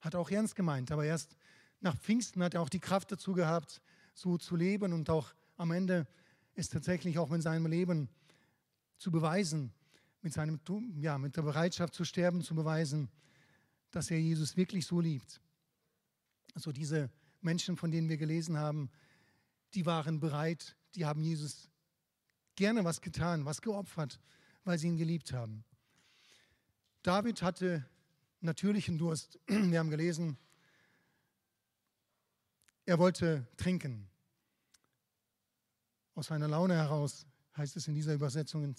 Hat 0.00 0.14
auch 0.14 0.30
ernst 0.30 0.54
gemeint, 0.54 0.90
aber 0.92 1.04
erst 1.04 1.36
nach 1.80 1.96
Pfingsten 1.96 2.42
hat 2.42 2.54
er 2.54 2.60
auch 2.60 2.68
die 2.68 2.80
Kraft 2.80 3.10
dazu 3.10 3.32
gehabt, 3.32 3.80
so 4.14 4.36
zu 4.36 4.56
leben 4.56 4.92
und 4.92 5.08
auch 5.08 5.32
am 5.56 5.70
Ende 5.70 6.06
ist 6.54 6.72
tatsächlich 6.72 7.18
auch 7.18 7.32
in 7.32 7.40
seinem 7.40 7.66
Leben 7.66 8.08
zu 8.98 9.10
beweisen, 9.10 9.72
mit, 10.20 10.32
seinem, 10.32 10.60
ja, 10.96 11.18
mit 11.18 11.36
der 11.36 11.42
Bereitschaft 11.42 11.94
zu 11.94 12.04
sterben 12.04 12.42
zu 12.42 12.54
beweisen, 12.54 13.08
dass 13.90 14.10
er 14.10 14.20
Jesus 14.20 14.56
wirklich 14.56 14.86
so 14.86 15.00
liebt. 15.00 15.40
Also 16.54 16.72
diese 16.72 17.10
Menschen, 17.40 17.76
von 17.76 17.90
denen 17.90 18.08
wir 18.08 18.16
gelesen 18.16 18.58
haben, 18.58 18.90
die 19.74 19.86
waren 19.86 20.20
bereit, 20.20 20.76
die 20.94 21.04
haben 21.04 21.22
Jesus 21.22 21.70
gerne 22.54 22.84
was 22.84 23.00
getan, 23.00 23.44
was 23.44 23.62
geopfert, 23.62 24.20
weil 24.64 24.78
sie 24.78 24.88
ihn 24.88 24.96
geliebt 24.96 25.32
haben. 25.32 25.64
David 27.02 27.42
hatte 27.42 27.84
natürlichen 28.40 28.98
Durst. 28.98 29.40
Wir 29.46 29.78
haben 29.78 29.90
gelesen, 29.90 30.36
er 32.84 32.98
wollte 32.98 33.46
trinken. 33.56 34.08
Aus 36.14 36.26
seiner 36.26 36.48
Laune 36.48 36.74
heraus 36.74 37.26
heißt 37.56 37.76
es 37.76 37.88
in 37.88 37.94
dieser 37.94 38.14
Übersetzung. 38.14 38.74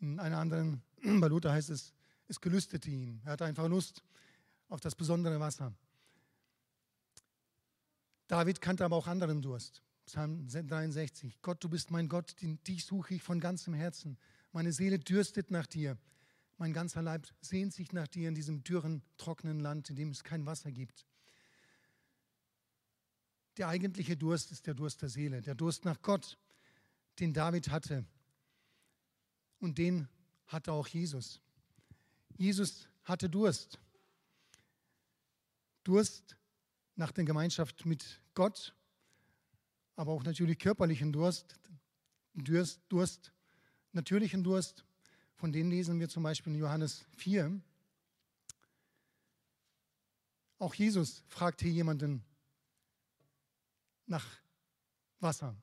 In 0.00 0.18
einer 0.20 0.38
anderen, 0.38 0.82
bei 1.20 1.28
Luther 1.28 1.52
heißt 1.52 1.70
es, 1.70 1.92
es 2.28 2.40
gelüstete 2.40 2.90
ihn. 2.90 3.20
Er 3.24 3.32
hatte 3.32 3.44
einfach 3.44 3.68
Lust 3.68 4.02
auf 4.68 4.80
das 4.80 4.94
besondere 4.94 5.40
Wasser. 5.40 5.72
David 8.26 8.60
kannte 8.60 8.84
aber 8.84 8.96
auch 8.96 9.06
anderen 9.06 9.42
Durst. 9.42 9.82
Psalm 10.06 10.46
63. 10.48 11.40
Gott, 11.42 11.62
du 11.64 11.68
bist 11.68 11.90
mein 11.90 12.08
Gott, 12.08 12.36
dich 12.40 12.84
suche 12.84 13.14
ich 13.14 13.22
von 13.22 13.40
ganzem 13.40 13.74
Herzen. 13.74 14.18
Meine 14.52 14.72
Seele 14.72 14.98
dürstet 14.98 15.50
nach 15.50 15.66
dir. 15.66 15.98
Mein 16.58 16.72
ganzer 16.72 17.02
Leib 17.02 17.26
sehnt 17.40 17.72
sich 17.72 17.92
nach 17.92 18.06
dir 18.06 18.28
in 18.28 18.34
diesem 18.34 18.62
dürren, 18.62 19.02
trockenen 19.16 19.60
Land, 19.60 19.90
in 19.90 19.96
dem 19.96 20.10
es 20.10 20.22
kein 20.22 20.46
Wasser 20.46 20.70
gibt. 20.70 21.06
Der 23.56 23.68
eigentliche 23.68 24.16
Durst 24.16 24.52
ist 24.52 24.66
der 24.66 24.74
Durst 24.74 25.02
der 25.02 25.08
Seele, 25.08 25.40
der 25.40 25.54
Durst 25.54 25.84
nach 25.84 26.00
Gott, 26.02 26.38
den 27.18 27.32
David 27.32 27.70
hatte. 27.70 28.04
Und 29.60 29.78
den 29.78 30.08
hatte 30.46 30.72
auch 30.72 30.86
Jesus. 30.86 31.40
Jesus 32.36 32.88
hatte 33.04 33.28
Durst. 33.28 33.78
Durst 35.84 36.36
nach 36.96 37.12
der 37.12 37.24
Gemeinschaft 37.24 37.84
mit 37.86 38.20
Gott, 38.34 38.74
aber 39.96 40.12
auch 40.12 40.24
natürlich 40.24 40.58
körperlichen 40.58 41.12
Durst, 41.12 41.58
Durst, 42.34 42.80
Durst 42.88 43.32
natürlichen 43.92 44.42
Durst, 44.42 44.84
von 45.36 45.52
denen 45.52 45.70
lesen 45.70 45.98
wir 46.00 46.08
zum 46.08 46.22
Beispiel 46.22 46.52
in 46.52 46.60
Johannes 46.60 47.06
4. 47.16 47.60
Auch 50.58 50.74
Jesus 50.74 51.22
fragt 51.28 51.60
hier 51.60 51.70
jemanden 51.70 52.24
nach 54.06 54.26
Wasser. 55.20 55.56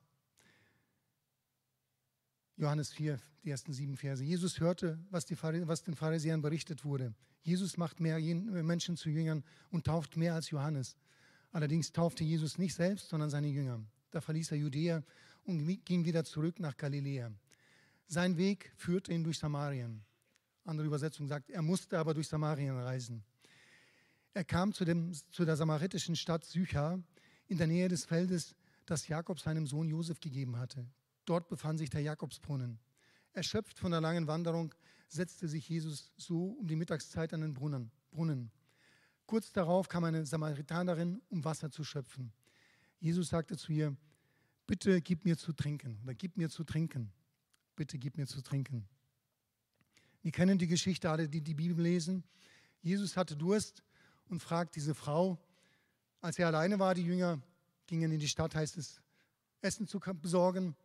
Johannes 2.61 2.93
4, 2.93 3.19
die 3.43 3.49
ersten 3.49 3.73
sieben 3.73 3.97
Verse. 3.97 4.23
Jesus 4.23 4.59
hörte, 4.59 4.99
was, 5.09 5.25
was 5.31 5.81
den 5.81 5.95
Pharisäern 5.95 6.43
berichtet 6.43 6.85
wurde. 6.85 7.15
Jesus 7.41 7.75
macht 7.75 7.99
mehr 7.99 8.19
Menschen 8.19 8.97
zu 8.97 9.09
Jüngern 9.09 9.43
und 9.71 9.87
tauft 9.87 10.15
mehr 10.15 10.35
als 10.35 10.51
Johannes. 10.51 10.95
Allerdings 11.51 11.91
taufte 11.91 12.23
Jesus 12.23 12.59
nicht 12.59 12.75
selbst, 12.75 13.09
sondern 13.09 13.31
seine 13.31 13.47
Jünger. 13.47 13.83
Da 14.11 14.21
verließ 14.21 14.51
er 14.51 14.57
Judäa 14.57 15.01
und 15.45 15.65
ging 15.85 16.05
wieder 16.05 16.23
zurück 16.23 16.59
nach 16.59 16.77
Galiläa. 16.77 17.31
Sein 18.05 18.37
Weg 18.37 18.71
führte 18.75 19.11
ihn 19.11 19.23
durch 19.23 19.39
Samarien. 19.39 20.03
Andere 20.63 20.85
Übersetzung 20.85 21.27
sagt, 21.27 21.49
er 21.49 21.63
musste 21.63 21.97
aber 21.97 22.13
durch 22.13 22.27
Samarien 22.27 22.77
reisen. 22.77 23.23
Er 24.35 24.43
kam 24.43 24.71
zu, 24.71 24.85
dem, 24.85 25.13
zu 25.31 25.45
der 25.45 25.57
samaritischen 25.57 26.15
Stadt 26.15 26.45
Sychar 26.45 27.01
in 27.47 27.57
der 27.57 27.65
Nähe 27.65 27.87
des 27.87 28.05
Feldes, 28.05 28.55
das 28.85 29.07
Jakob 29.07 29.39
seinem 29.39 29.65
Sohn 29.65 29.89
Josef 29.89 30.19
gegeben 30.19 30.57
hatte. 30.59 30.85
Dort 31.31 31.47
befand 31.47 31.79
sich 31.79 31.89
der 31.89 32.01
Jakobsbrunnen. 32.01 32.77
Erschöpft 33.31 33.79
von 33.79 33.91
der 33.91 34.01
langen 34.01 34.27
Wanderung 34.27 34.75
setzte 35.07 35.47
sich 35.47 35.69
Jesus 35.69 36.11
so 36.17 36.57
um 36.59 36.67
die 36.67 36.75
Mittagszeit 36.75 37.33
an 37.33 37.39
den 37.39 37.53
Brunnen. 37.53 37.89
Brunnen. 38.11 38.51
Kurz 39.27 39.53
darauf 39.53 39.87
kam 39.87 40.03
eine 40.03 40.25
Samaritanerin, 40.25 41.21
um 41.29 41.45
Wasser 41.45 41.71
zu 41.71 41.85
schöpfen. 41.85 42.33
Jesus 42.99 43.29
sagte 43.29 43.55
zu 43.55 43.71
ihr, 43.71 43.95
bitte 44.67 45.01
gib 45.01 45.23
mir 45.23 45.37
zu 45.37 45.53
trinken 45.53 46.01
oder 46.03 46.15
gib 46.15 46.35
mir 46.35 46.49
zu 46.49 46.65
trinken. 46.65 47.13
bitte 47.77 47.97
gib 47.97 48.17
mir 48.17 48.27
zu 48.27 48.41
trinken. 48.41 48.85
Wir 50.23 50.33
kennen 50.33 50.57
die 50.57 50.67
Geschichte 50.67 51.09
alle, 51.09 51.29
die 51.29 51.39
die 51.39 51.53
Bibel 51.53 51.81
lesen. 51.81 52.25
Jesus 52.81 53.15
hatte 53.15 53.37
Durst 53.37 53.83
und 54.27 54.41
fragt 54.41 54.75
diese 54.75 54.93
Frau, 54.93 55.39
als 56.19 56.37
er 56.39 56.47
alleine 56.47 56.77
war, 56.77 56.93
die 56.93 57.05
Jünger 57.05 57.41
gingen 57.87 58.11
in 58.11 58.19
die 58.19 58.27
Stadt, 58.27 58.53
heißt 58.53 58.75
es, 58.75 59.01
Essen 59.61 59.87
zu 59.87 60.01
besorgen. 60.01 60.75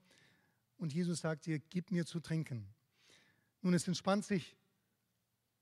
Und 0.79 0.93
Jesus 0.93 1.21
sagt 1.21 1.47
ihr, 1.47 1.59
gib 1.59 1.91
mir 1.91 2.05
zu 2.07 2.21
trinken. 2.21 2.67
Nun, 3.63 3.75
es 3.75 3.89
entspannt 3.89 4.25
sich 4.25 4.57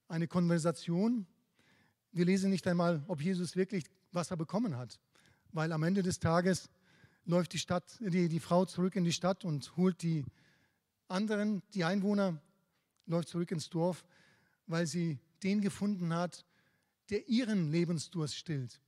eine 0.09 0.29
Konversation. 0.29 1.27
Wir 2.13 2.25
lesen 2.25 2.51
nicht 2.51 2.67
einmal, 2.67 3.03
ob 3.09 3.21
Jesus 3.21 3.57
wirklich 3.57 3.85
Wasser 4.13 4.37
bekommen 4.37 4.77
hat, 4.77 4.99
weil 5.53 5.73
am 5.73 5.83
Ende 5.83 6.03
des 6.03 6.19
Tages 6.19 6.69
läuft 7.25 7.53
die, 7.53 7.59
Stadt, 7.59 7.99
die, 8.01 8.29
die 8.29 8.41
Frau 8.41 8.65
zurück 8.65 8.97
in 8.97 9.05
die 9.05 9.13
Stadt 9.13 9.45
und 9.45 9.77
holt 9.77 10.03
die 10.03 10.25
anderen, 11.09 11.63
die 11.75 11.85
Einwohner, 11.85 12.41
läuft 13.07 13.29
zurück 13.29 13.51
ins 13.51 13.71
Dorf, 13.71 14.05
weil 14.67 14.87
sie 14.87 15.19
den 15.43 15.61
gefunden 15.61 16.13
hat, 16.13 16.45
der 17.11 17.29
ihren 17.29 17.71
Lebensdurst 17.71 18.37
stillt. 18.37 18.81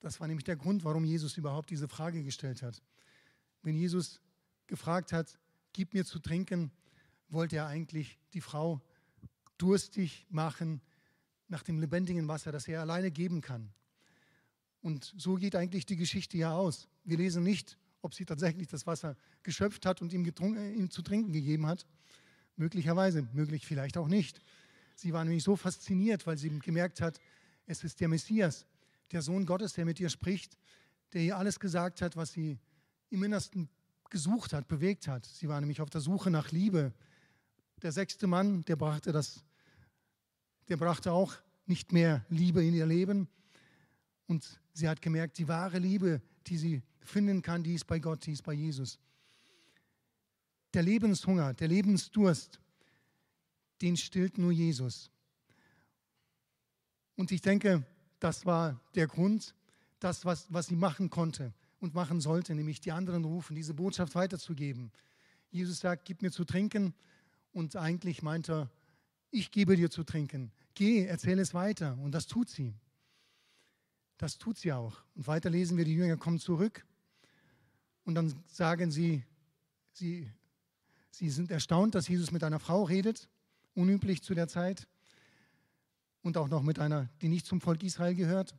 Das 0.00 0.20
war 0.20 0.28
nämlich 0.28 0.44
der 0.44 0.56
Grund, 0.56 0.84
warum 0.84 1.04
Jesus 1.04 1.36
überhaupt 1.36 1.70
diese 1.70 1.88
Frage 1.88 2.22
gestellt 2.22 2.62
hat. 2.62 2.80
Wenn 3.62 3.74
Jesus 3.74 4.20
gefragt 4.66 5.12
hat, 5.12 5.38
gib 5.72 5.94
mir 5.94 6.04
zu 6.04 6.18
trinken, 6.18 6.72
wollte 7.28 7.56
er 7.56 7.66
eigentlich 7.66 8.18
die 8.32 8.40
Frau 8.40 8.80
durstig 9.58 10.26
machen 10.30 10.80
nach 11.48 11.62
dem 11.62 11.78
lebendigen 11.78 12.28
Wasser, 12.28 12.52
das 12.52 12.68
er 12.68 12.80
alleine 12.80 13.10
geben 13.10 13.40
kann. 13.40 13.72
Und 14.80 15.12
so 15.16 15.34
geht 15.34 15.56
eigentlich 15.56 15.86
die 15.86 15.96
Geschichte 15.96 16.36
ja 16.36 16.52
aus. 16.52 16.88
Wir 17.04 17.16
lesen 17.16 17.42
nicht, 17.42 17.78
ob 18.02 18.14
sie 18.14 18.24
tatsächlich 18.24 18.68
das 18.68 18.86
Wasser 18.86 19.16
geschöpft 19.42 19.86
hat 19.86 20.00
und 20.00 20.12
ihm, 20.12 20.24
ihm 20.24 20.90
zu 20.90 21.02
trinken 21.02 21.32
gegeben 21.32 21.66
hat. 21.66 21.86
Möglicherweise, 22.56 23.28
möglich 23.32 23.66
vielleicht 23.66 23.96
auch 23.96 24.08
nicht. 24.08 24.40
Sie 24.94 25.12
war 25.12 25.24
nämlich 25.24 25.44
so 25.44 25.56
fasziniert, 25.56 26.26
weil 26.26 26.38
sie 26.38 26.50
gemerkt 26.58 27.00
hat, 27.00 27.20
es 27.66 27.84
ist 27.84 28.00
der 28.00 28.08
Messias, 28.08 28.66
der 29.12 29.22
Sohn 29.22 29.46
Gottes, 29.46 29.72
der 29.72 29.84
mit 29.84 30.00
ihr 30.00 30.08
spricht, 30.08 30.58
der 31.12 31.22
ihr 31.22 31.36
alles 31.36 31.60
gesagt 31.60 32.02
hat, 32.02 32.16
was 32.16 32.32
sie 32.32 32.58
im 33.10 33.22
Innersten 33.22 33.68
gesucht 34.10 34.52
hat, 34.52 34.68
bewegt 34.68 35.08
hat. 35.08 35.26
Sie 35.26 35.48
war 35.48 35.60
nämlich 35.60 35.80
auf 35.80 35.90
der 35.90 36.00
Suche 36.00 36.30
nach 36.30 36.50
Liebe. 36.50 36.92
Der 37.82 37.92
sechste 37.92 38.26
Mann, 38.26 38.64
der 38.64 38.76
brachte 38.76 39.12
das, 39.12 39.44
der 40.68 40.76
brachte 40.76 41.12
auch 41.12 41.34
nicht 41.66 41.92
mehr 41.92 42.24
Liebe 42.28 42.64
in 42.64 42.74
ihr 42.74 42.86
Leben. 42.86 43.28
Und 44.26 44.60
sie 44.72 44.88
hat 44.88 45.02
gemerkt, 45.02 45.38
die 45.38 45.48
wahre 45.48 45.78
Liebe, 45.78 46.22
die 46.46 46.58
sie 46.58 46.82
finden 47.00 47.42
kann, 47.42 47.62
die 47.62 47.74
ist 47.74 47.86
bei 47.86 47.98
Gott, 47.98 48.26
die 48.26 48.32
ist 48.32 48.42
bei 48.42 48.52
Jesus. 48.52 48.98
Der 50.74 50.82
Lebenshunger, 50.82 51.54
der 51.54 51.68
Lebensdurst, 51.68 52.60
den 53.80 53.96
stillt 53.96 54.38
nur 54.38 54.52
Jesus. 54.52 55.10
Und 57.16 57.32
ich 57.32 57.40
denke, 57.40 57.86
das 58.20 58.44
war 58.44 58.80
der 58.94 59.06
Grund, 59.06 59.54
das, 59.98 60.24
was, 60.24 60.52
was 60.52 60.66
sie 60.66 60.76
machen 60.76 61.10
konnte 61.10 61.52
und 61.80 61.94
machen 61.94 62.20
sollte, 62.20 62.54
nämlich 62.54 62.80
die 62.80 62.92
anderen 62.92 63.24
rufen, 63.24 63.54
diese 63.54 63.74
Botschaft 63.74 64.14
weiterzugeben. 64.14 64.90
Jesus 65.50 65.80
sagt, 65.80 66.04
gib 66.04 66.22
mir 66.22 66.30
zu 66.30 66.44
trinken 66.44 66.94
und 67.52 67.76
eigentlich 67.76 68.22
meint 68.22 68.48
er, 68.48 68.70
ich 69.30 69.50
gebe 69.50 69.76
dir 69.76 69.90
zu 69.90 70.04
trinken. 70.04 70.52
Geh, 70.74 71.04
erzähle 71.04 71.42
es 71.42 71.54
weiter 71.54 71.98
und 72.02 72.12
das 72.12 72.26
tut 72.26 72.48
sie. 72.48 72.74
Das 74.16 74.38
tut 74.38 74.58
sie 74.58 74.72
auch. 74.72 74.96
Und 75.14 75.26
weiter 75.26 75.50
lesen 75.50 75.76
wir, 75.76 75.84
die 75.84 75.94
Jünger 75.94 76.16
kommen 76.16 76.40
zurück 76.40 76.84
und 78.04 78.14
dann 78.14 78.34
sagen 78.46 78.90
sie, 78.90 79.22
sie, 79.92 80.30
sie 81.10 81.30
sind 81.30 81.50
erstaunt, 81.50 81.94
dass 81.94 82.08
Jesus 82.08 82.32
mit 82.32 82.42
einer 82.42 82.58
Frau 82.58 82.84
redet, 82.84 83.28
unüblich 83.74 84.22
zu 84.22 84.34
der 84.34 84.48
Zeit 84.48 84.88
und 86.22 86.36
auch 86.36 86.48
noch 86.48 86.62
mit 86.62 86.78
einer, 86.78 87.08
die 87.22 87.28
nicht 87.28 87.46
zum 87.46 87.60
Volk 87.60 87.82
Israel 87.82 88.14
gehört. 88.14 88.56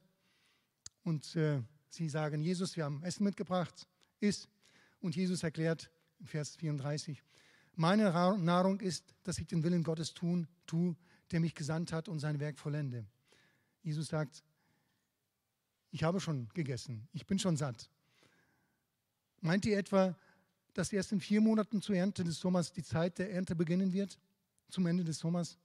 Und 1.03 1.35
äh, 1.35 1.61
sie 1.89 2.09
sagen, 2.09 2.41
Jesus, 2.41 2.75
wir 2.75 2.85
haben 2.85 3.03
Essen 3.03 3.23
mitgebracht, 3.23 3.87
iss. 4.19 4.47
Und 4.99 5.15
Jesus 5.15 5.43
erklärt 5.43 5.89
in 6.19 6.27
Vers 6.27 6.55
34, 6.57 7.23
meine 7.75 8.11
Nahrung 8.39 8.81
ist, 8.81 9.15
dass 9.23 9.37
ich 9.37 9.47
den 9.47 9.63
Willen 9.63 9.83
Gottes 9.83 10.13
tun, 10.13 10.47
tue, 10.65 10.97
der 11.31 11.39
mich 11.39 11.55
gesandt 11.55 11.93
hat 11.93 12.09
und 12.09 12.19
sein 12.19 12.39
Werk 12.39 12.59
vollende. 12.59 13.05
Jesus 13.81 14.07
sagt, 14.07 14.43
ich 15.91 16.03
habe 16.03 16.19
schon 16.19 16.49
gegessen, 16.53 17.07
ich 17.13 17.25
bin 17.25 17.39
schon 17.39 17.55
satt. 17.55 17.89
Meint 19.41 19.65
ihr 19.65 19.77
etwa, 19.77 20.15
dass 20.73 20.91
erst 20.91 21.13
in 21.13 21.21
vier 21.21 21.41
Monaten 21.41 21.81
zur 21.81 21.95
Ernte 21.95 22.23
des 22.23 22.39
Sommers 22.39 22.73
die 22.73 22.83
Zeit 22.83 23.17
der 23.17 23.31
Ernte 23.31 23.55
beginnen 23.55 23.93
wird? 23.93 24.19
Zum 24.69 24.85
Ende 24.85 25.03
des 25.03 25.19
Sommers? 25.19 25.57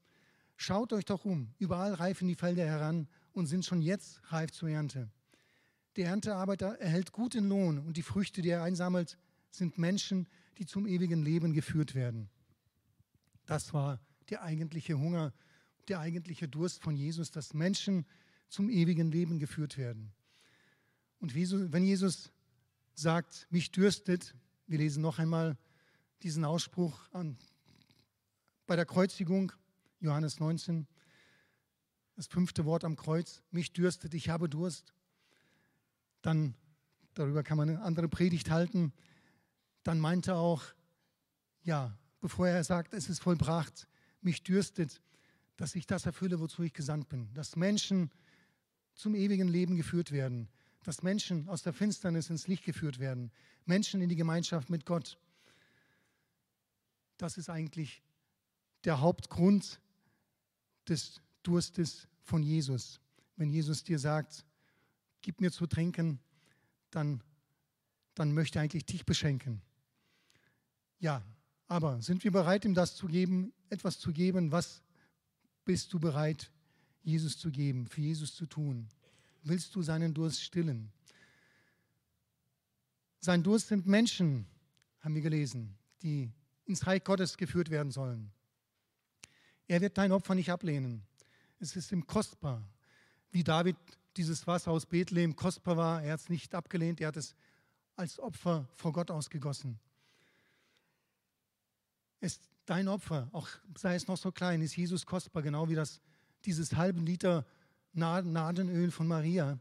Schaut 0.56 0.92
euch 0.92 1.04
doch 1.04 1.24
um, 1.24 1.52
überall 1.58 1.94
reifen 1.94 2.28
die 2.28 2.36
Felder 2.36 2.64
heran 2.64 3.08
und 3.32 3.46
sind 3.46 3.64
schon 3.64 3.82
jetzt 3.82 4.20
reif 4.32 4.52
zur 4.52 4.68
Ernte. 4.68 5.10
Der 5.96 6.08
Erntearbeiter 6.08 6.78
erhält 6.80 7.12
guten 7.12 7.48
Lohn 7.48 7.78
und 7.78 7.96
die 7.96 8.02
Früchte, 8.02 8.42
die 8.42 8.48
er 8.48 8.62
einsammelt, 8.62 9.18
sind 9.50 9.78
Menschen, 9.78 10.26
die 10.58 10.66
zum 10.66 10.86
ewigen 10.86 11.22
Leben 11.22 11.52
geführt 11.52 11.94
werden. 11.94 12.28
Das 13.46 13.72
war 13.72 14.00
der 14.30 14.42
eigentliche 14.42 14.98
Hunger, 14.98 15.32
der 15.88 16.00
eigentliche 16.00 16.48
Durst 16.48 16.82
von 16.82 16.96
Jesus, 16.96 17.30
dass 17.30 17.54
Menschen 17.54 18.06
zum 18.48 18.70
ewigen 18.70 19.10
Leben 19.10 19.38
geführt 19.38 19.78
werden. 19.78 20.12
Und 21.20 21.34
wenn 21.34 21.84
Jesus 21.84 22.32
sagt, 22.94 23.46
mich 23.50 23.70
dürstet, 23.70 24.34
wir 24.66 24.78
lesen 24.78 25.02
noch 25.02 25.18
einmal 25.18 25.56
diesen 26.22 26.44
Ausspruch 26.44 27.08
an, 27.12 27.36
bei 28.66 28.76
der 28.76 28.86
Kreuzigung, 28.86 29.52
Johannes 30.00 30.40
19, 30.40 30.86
das 32.16 32.26
fünfte 32.26 32.64
Wort 32.64 32.84
am 32.84 32.96
Kreuz, 32.96 33.42
mich 33.50 33.72
dürstet, 33.72 34.14
ich 34.14 34.28
habe 34.28 34.48
Durst. 34.48 34.94
Dann, 36.24 36.54
darüber 37.12 37.42
kann 37.42 37.58
man 37.58 37.68
eine 37.68 37.82
andere 37.82 38.08
Predigt 38.08 38.50
halten, 38.50 38.94
dann 39.82 40.00
meint 40.00 40.26
er 40.26 40.38
auch, 40.38 40.62
ja, 41.64 41.98
bevor 42.22 42.48
er 42.48 42.64
sagt, 42.64 42.94
es 42.94 43.10
ist 43.10 43.20
vollbracht, 43.20 43.86
mich 44.22 44.42
dürstet, 44.42 45.02
dass 45.56 45.74
ich 45.74 45.86
das 45.86 46.06
erfülle, 46.06 46.40
wozu 46.40 46.62
ich 46.62 46.72
gesandt 46.72 47.10
bin. 47.10 47.28
Dass 47.34 47.56
Menschen 47.56 48.10
zum 48.94 49.14
ewigen 49.14 49.48
Leben 49.48 49.76
geführt 49.76 50.12
werden. 50.12 50.48
Dass 50.82 51.02
Menschen 51.02 51.46
aus 51.50 51.62
der 51.62 51.74
Finsternis 51.74 52.30
ins 52.30 52.48
Licht 52.48 52.64
geführt 52.64 52.98
werden. 52.98 53.30
Menschen 53.66 54.00
in 54.00 54.08
die 54.08 54.16
Gemeinschaft 54.16 54.70
mit 54.70 54.86
Gott. 54.86 55.18
Das 57.18 57.36
ist 57.36 57.50
eigentlich 57.50 58.02
der 58.84 59.02
Hauptgrund 59.02 59.78
des 60.88 61.20
Durstes 61.42 62.08
von 62.22 62.42
Jesus. 62.42 62.98
Wenn 63.36 63.50
Jesus 63.50 63.84
dir 63.84 63.98
sagt, 63.98 64.46
gib 65.24 65.40
mir 65.40 65.50
zu 65.50 65.66
trinken, 65.66 66.20
dann, 66.90 67.22
dann 68.14 68.32
möchte 68.32 68.60
eigentlich 68.60 68.84
dich 68.84 69.06
beschenken. 69.06 69.62
Ja, 70.98 71.24
aber 71.66 72.00
sind 72.02 72.22
wir 72.24 72.30
bereit, 72.30 72.64
ihm 72.64 72.74
das 72.74 72.94
zu 72.94 73.06
geben, 73.06 73.52
etwas 73.70 73.98
zu 73.98 74.12
geben? 74.12 74.52
Was 74.52 74.82
bist 75.64 75.92
du 75.92 75.98
bereit, 75.98 76.52
Jesus 77.02 77.38
zu 77.38 77.50
geben, 77.50 77.86
für 77.86 78.02
Jesus 78.02 78.34
zu 78.34 78.46
tun? 78.46 78.86
Willst 79.42 79.74
du 79.74 79.82
seinen 79.82 80.12
Durst 80.12 80.42
stillen? 80.42 80.92
Sein 83.18 83.42
Durst 83.42 83.68
sind 83.68 83.86
Menschen, 83.86 84.46
haben 85.00 85.14
wir 85.14 85.22
gelesen, 85.22 85.74
die 86.02 86.30
ins 86.66 86.86
Reich 86.86 87.02
Gottes 87.02 87.38
geführt 87.38 87.70
werden 87.70 87.90
sollen. 87.90 88.30
Er 89.66 89.80
wird 89.80 89.96
dein 89.96 90.12
Opfer 90.12 90.34
nicht 90.34 90.50
ablehnen. 90.50 91.02
Es 91.60 91.76
ist 91.76 91.92
ihm 91.92 92.06
kostbar. 92.06 92.62
Wie 93.30 93.42
David 93.42 93.76
dieses 94.16 94.46
Wasser 94.46 94.70
aus 94.70 94.86
Bethlehem 94.86 95.36
kostbar 95.36 95.76
war, 95.76 96.02
er 96.02 96.14
hat 96.14 96.20
es 96.20 96.28
nicht 96.28 96.54
abgelehnt, 96.54 97.00
er 97.00 97.08
hat 97.08 97.16
es 97.16 97.34
als 97.96 98.18
Opfer 98.18 98.68
vor 98.74 98.92
Gott 98.92 99.10
ausgegossen. 99.10 99.78
Ist 102.20 102.48
dein 102.64 102.88
Opfer, 102.88 103.28
auch 103.32 103.48
sei 103.76 103.94
es 103.94 104.06
noch 104.08 104.16
so 104.16 104.32
klein, 104.32 104.62
ist 104.62 104.76
Jesus 104.76 105.06
kostbar, 105.06 105.42
genau 105.42 105.68
wie 105.68 105.74
das, 105.74 106.00
dieses 106.44 106.74
halben 106.74 107.04
Liter 107.04 107.46
Nadenöl 107.92 108.90
von 108.90 109.06
Maria, 109.06 109.58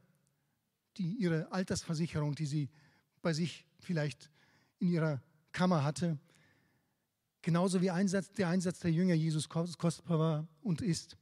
die 0.98 1.16
ihre 1.16 1.52
Altersversicherung, 1.52 2.36
die 2.36 2.46
sie 2.46 2.70
bei 3.22 3.34
sich 3.34 3.66
vielleicht 3.80 4.32
in 4.80 4.90
ihrer 4.90 5.22
Kammer 5.52 5.84
hatte, 5.84 6.18
genauso 7.42 7.82
wie 7.82 7.92
Einsatz, 7.92 8.32
der 8.32 8.50
Einsatz 8.50 8.80
der 8.80 8.92
Jünger 8.92 9.14
Jesus 9.14 9.50
kostbar 9.50 10.20
war 10.20 10.48
und 10.62 10.82
ist, 10.82 11.18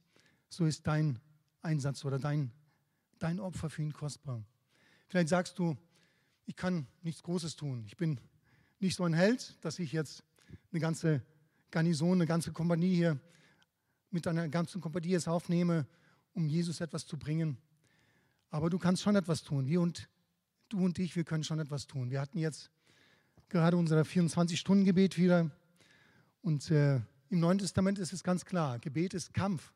so 0.48 0.64
ist 0.64 0.86
dein 0.86 1.18
Einsatz 1.60 2.04
oder 2.04 2.18
dein, 2.18 2.50
dein 3.22 3.40
Opfer 3.40 3.70
für 3.70 3.82
ihn 3.82 3.92
kostbar. 3.92 4.44
Vielleicht 5.08 5.28
sagst 5.28 5.58
du, 5.58 5.76
ich 6.46 6.56
kann 6.56 6.86
nichts 7.02 7.22
Großes 7.22 7.56
tun. 7.56 7.84
Ich 7.86 7.96
bin 7.96 8.20
nicht 8.80 8.96
so 8.96 9.04
ein 9.04 9.14
Held, 9.14 9.56
dass 9.64 9.78
ich 9.78 9.92
jetzt 9.92 10.24
eine 10.70 10.80
ganze 10.80 11.22
Garnison, 11.70 12.14
eine 12.14 12.26
ganze 12.26 12.52
Kompanie 12.52 12.94
hier 12.94 13.20
mit 14.10 14.26
einer 14.26 14.48
ganzen 14.48 14.80
Kompanie 14.80 15.14
es 15.14 15.28
aufnehme, 15.28 15.86
um 16.34 16.46
Jesus 16.46 16.80
etwas 16.80 17.06
zu 17.06 17.18
bringen. 17.18 17.58
Aber 18.50 18.68
du 18.68 18.78
kannst 18.78 19.02
schon 19.02 19.16
etwas 19.16 19.42
tun. 19.42 19.66
Wir 19.66 19.80
und 19.80 20.08
du 20.68 20.84
und 20.84 20.98
ich, 20.98 21.16
wir 21.16 21.24
können 21.24 21.44
schon 21.44 21.60
etwas 21.60 21.86
tun. 21.86 22.10
Wir 22.10 22.20
hatten 22.20 22.38
jetzt 22.38 22.70
gerade 23.48 23.76
unser 23.76 24.02
24-Stunden-Gebet 24.02 25.16
wieder 25.16 25.50
Und 26.42 26.70
äh, 26.70 26.96
im 27.28 27.40
Neuen 27.40 27.58
Testament 27.58 27.98
ist 27.98 28.12
es 28.12 28.22
ganz 28.22 28.44
klar, 28.44 28.78
Gebet 28.78 29.14
ist 29.14 29.32
Kampf. 29.32 29.72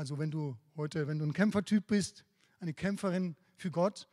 Also 0.00 0.18
wenn 0.18 0.30
du 0.30 0.56
heute, 0.76 1.06
wenn 1.08 1.18
du 1.18 1.26
ein 1.26 1.34
Kämpfertyp 1.34 1.86
bist, 1.86 2.24
eine 2.58 2.72
Kämpferin 2.72 3.36
für 3.58 3.70
Gott, 3.70 4.08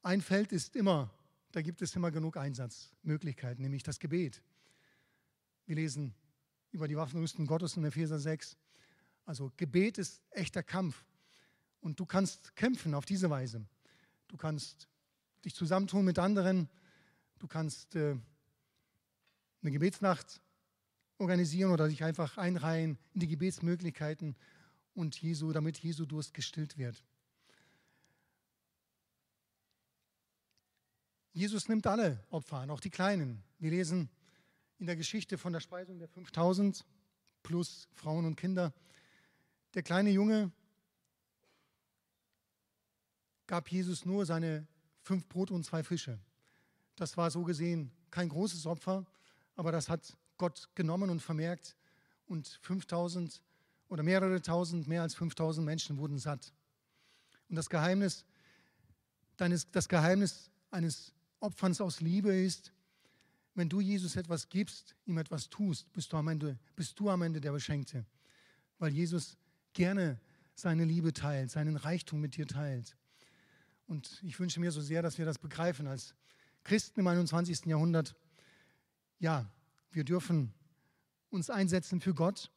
ein 0.00 0.22
Feld 0.22 0.52
ist 0.52 0.74
immer, 0.74 1.10
da 1.52 1.60
gibt 1.60 1.82
es 1.82 1.94
immer 1.94 2.10
genug 2.10 2.38
Einsatzmöglichkeiten, 2.38 3.62
nämlich 3.62 3.82
das 3.82 3.98
Gebet. 3.98 4.42
Wir 5.66 5.76
lesen 5.76 6.14
über 6.70 6.88
die 6.88 6.96
Waffenrüstung 6.96 7.46
Gottes 7.46 7.76
in 7.76 7.84
Epheser 7.84 8.18
6. 8.18 8.56
Also 9.26 9.52
Gebet 9.58 9.98
ist 9.98 10.22
echter 10.30 10.62
Kampf. 10.62 11.04
Und 11.80 12.00
du 12.00 12.06
kannst 12.06 12.56
kämpfen 12.56 12.94
auf 12.94 13.04
diese 13.04 13.28
Weise. 13.28 13.66
Du 14.28 14.38
kannst 14.38 14.88
dich 15.44 15.54
zusammentun 15.54 16.06
mit 16.06 16.18
anderen. 16.18 16.70
Du 17.38 17.48
kannst 17.48 17.96
äh, 17.96 18.16
eine 19.60 19.70
Gebetsnacht 19.70 20.40
organisieren 21.18 21.72
oder 21.72 21.88
dich 21.88 22.04
einfach 22.04 22.38
einreihen 22.38 22.98
in 23.14 23.20
die 23.20 23.28
Gebetsmöglichkeiten 23.28 24.36
und 24.94 25.20
Jesu, 25.20 25.52
damit 25.52 25.78
Jesu 25.78 26.06
Durst 26.06 26.34
gestillt 26.34 26.78
wird. 26.78 27.04
Jesus 31.32 31.68
nimmt 31.68 31.86
alle 31.86 32.24
Opfer 32.30 32.58
an, 32.58 32.70
auch 32.70 32.80
die 32.80 32.90
kleinen. 32.90 33.44
Wir 33.58 33.70
lesen 33.70 34.08
in 34.78 34.86
der 34.86 34.96
Geschichte 34.96 35.38
von 35.38 35.52
der 35.52 35.60
Speisung 35.60 35.98
der 35.98 36.08
5000 36.08 36.84
plus 37.42 37.88
Frauen 37.94 38.24
und 38.24 38.36
Kinder. 38.36 38.72
Der 39.74 39.82
kleine 39.82 40.10
Junge 40.10 40.50
gab 43.46 43.70
Jesus 43.70 44.04
nur 44.04 44.26
seine 44.26 44.66
fünf 45.02 45.28
Brote 45.28 45.54
und 45.54 45.64
zwei 45.64 45.82
Fische. 45.82 46.18
Das 46.96 47.16
war 47.16 47.30
so 47.30 47.44
gesehen 47.44 47.92
kein 48.10 48.28
großes 48.28 48.66
Opfer, 48.66 49.06
aber 49.54 49.72
das 49.72 49.88
hat 49.88 50.16
Gott 50.38 50.68
genommen 50.74 51.10
und 51.10 51.20
vermerkt 51.20 51.76
und 52.26 52.58
5000 52.62 53.42
oder 53.88 54.02
mehrere 54.02 54.40
tausend, 54.40 54.86
mehr 54.86 55.02
als 55.02 55.14
5000 55.14 55.64
Menschen 55.64 55.98
wurden 55.98 56.18
satt. 56.18 56.52
Und 57.48 57.56
das 57.56 57.68
Geheimnis, 57.68 58.24
deines, 59.36 59.70
das 59.70 59.88
Geheimnis 59.88 60.50
eines 60.70 61.12
Opferns 61.40 61.80
aus 61.80 62.00
Liebe 62.00 62.34
ist, 62.34 62.72
wenn 63.54 63.68
du 63.68 63.80
Jesus 63.80 64.16
etwas 64.16 64.48
gibst, 64.48 64.94
ihm 65.04 65.18
etwas 65.18 65.48
tust, 65.48 65.92
bist 65.92 66.12
du 66.12 66.16
am 66.16 66.28
Ende, 66.28 66.58
bist 66.76 66.98
du 67.00 67.10
am 67.10 67.22
Ende 67.22 67.40
der 67.40 67.52
Beschenkte. 67.52 68.06
Weil 68.78 68.92
Jesus 68.92 69.36
gerne 69.72 70.20
seine 70.54 70.84
Liebe 70.84 71.12
teilt, 71.12 71.50
seinen 71.50 71.76
Reichtum 71.76 72.20
mit 72.20 72.36
dir 72.36 72.46
teilt. 72.46 72.96
Und 73.86 74.22
ich 74.22 74.38
wünsche 74.38 74.60
mir 74.60 74.70
so 74.70 74.80
sehr, 74.80 75.02
dass 75.02 75.18
wir 75.18 75.24
das 75.24 75.38
begreifen 75.38 75.86
als 75.86 76.14
Christen 76.62 77.00
im 77.00 77.06
21. 77.06 77.66
Jahrhundert. 77.66 78.14
Ja, 79.18 79.50
wir 79.90 80.04
dürfen 80.04 80.52
uns 81.30 81.50
einsetzen 81.50 82.00
für 82.00 82.14
Gott 82.14 82.50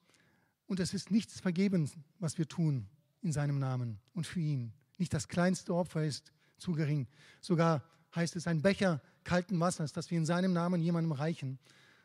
und 0.67 0.80
es 0.80 0.94
ist 0.94 1.12
nichts 1.12 1.39
vergebens, 1.39 1.98
was 2.20 2.38
wir 2.38 2.48
tun 2.48 2.88
in 3.22 3.32
seinem 3.32 3.60
Namen 3.60 4.00
und 4.13 4.26
für 4.26 4.39
ihn. 4.39 4.74
Nicht 4.98 5.13
das 5.13 5.28
kleinste 5.28 5.74
Opfer 5.74 6.06
ist 6.06 6.32
zu 6.58 6.74
gering. 6.74 7.08
Sogar 7.41 7.84
heißt 8.15 8.36
es, 8.36 8.48
ein 8.48 8.62
Becher 8.62 9.02
kalten 9.24 9.60
Wassers, 9.60 9.94
das 9.94 10.10
wir 10.12 10.17
in 10.17 10.26
seinem 10.26 10.54
Namen 10.54 10.82
jemandem 10.82 11.12
reichen, 11.12 11.60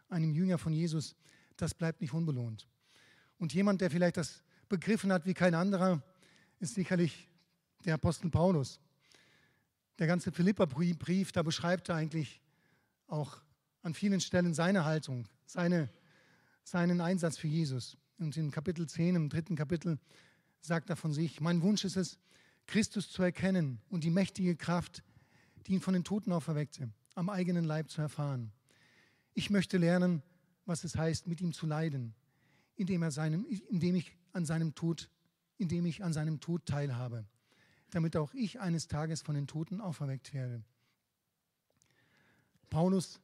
einem 0.09 0.33
Jünger 0.33 0.59
von 0.59 0.73
Jesus, 0.73 1.17
das 1.57 1.75
bleibt 1.75 2.01
nicht 2.01 2.12
unbelohnt. 2.12 2.69
Und 3.39 3.55
jemand, 3.55 3.81
der 3.81 3.91
vielleicht 3.91 4.17
das 4.17 4.43
begriffen 4.69 5.12
hat 5.12 5.27
wie 5.27 5.35
kein 5.35 5.55
anderer, 5.55 6.03
ist 6.59 6.75
sicherlich 6.75 7.29
der 7.85 7.95
Apostel 7.95 8.31
Paulus. 8.31 8.81
Der 9.99 10.07
ganze 10.07 10.33
Philippa-Brief, 10.33 11.33
da 11.33 11.43
beschreibt 11.43 11.89
er 11.89 11.97
eigentlich 11.97 12.41
auch 13.07 13.41
an 13.87 13.94
vielen 13.94 14.20
Stellen 14.20 14.53
seine 14.53 14.85
Haltung, 14.85 15.29
seine, 15.46 15.88
seinen 16.64 17.01
Einsatz 17.01 17.38
für 17.38 17.46
Jesus. 17.46 17.96
Und 18.18 18.37
in 18.37 18.51
Kapitel 18.51 18.88
10, 18.88 19.14
im 19.14 19.29
dritten 19.29 19.55
Kapitel, 19.55 20.01
sagt 20.61 20.90
er 20.90 20.96
von 20.96 21.12
sich, 21.12 21.40
mein 21.40 21.62
Wunsch 21.62 21.85
ist 21.85 21.96
es, 21.96 22.18
Christus 22.66 23.09
zu 23.09 23.22
erkennen 23.22 23.81
und 23.88 24.03
die 24.03 24.11
mächtige 24.11 24.57
Kraft, 24.57 25.05
die 25.66 25.75
ihn 25.75 25.81
von 25.81 25.94
den 25.94 26.03
Toten 26.03 26.33
auferweckte, 26.33 26.90
am 27.14 27.31
eigenen 27.31 27.64
Leib 27.64 27.88
zu 27.88 28.01
erfahren. 28.01 28.51
Ich 29.35 29.51
möchte 29.51 29.79
lernen, 29.79 30.20
was 30.64 30.83
es 30.83 30.96
heißt, 30.96 31.29
mit 31.29 31.40
ihm 31.40 31.53
zu 31.53 31.66
leiden, 31.66 32.12
indem, 32.75 33.05
er 33.05 33.12
seinem, 33.12 33.46
indem, 33.68 33.94
ich 33.94 34.16
an 34.33 34.44
seinem 34.44 34.75
Tod, 34.75 35.09
indem 35.59 35.87
ich 35.87 36.03
an 36.03 36.12
seinem 36.12 36.40
Tod 36.40 36.66
teilhabe, 36.66 37.25
damit 37.90 38.16
auch 38.16 38.35
ich 38.35 38.59
eines 38.59 38.88
Tages 38.88 39.22
von 39.22 39.37
den 39.37 39.46
Toten 39.46 39.81
auferweckt 39.81 40.35
werde. 40.35 40.64
Paulus 42.68 43.20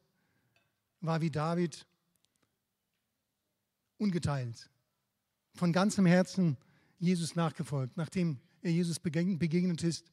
war 1.03 1.21
wie 1.21 1.31
David 1.31 1.87
ungeteilt, 3.99 4.71
von 5.55 5.73
ganzem 5.73 6.07
Herzen 6.07 6.57
Jesus 6.99 7.37
nachgefolgt. 7.37 7.97
Nachdem 7.97 8.39
er 8.63 8.73
Jesus 8.73 8.99
begegnet 8.99 9.83
ist, 9.83 10.11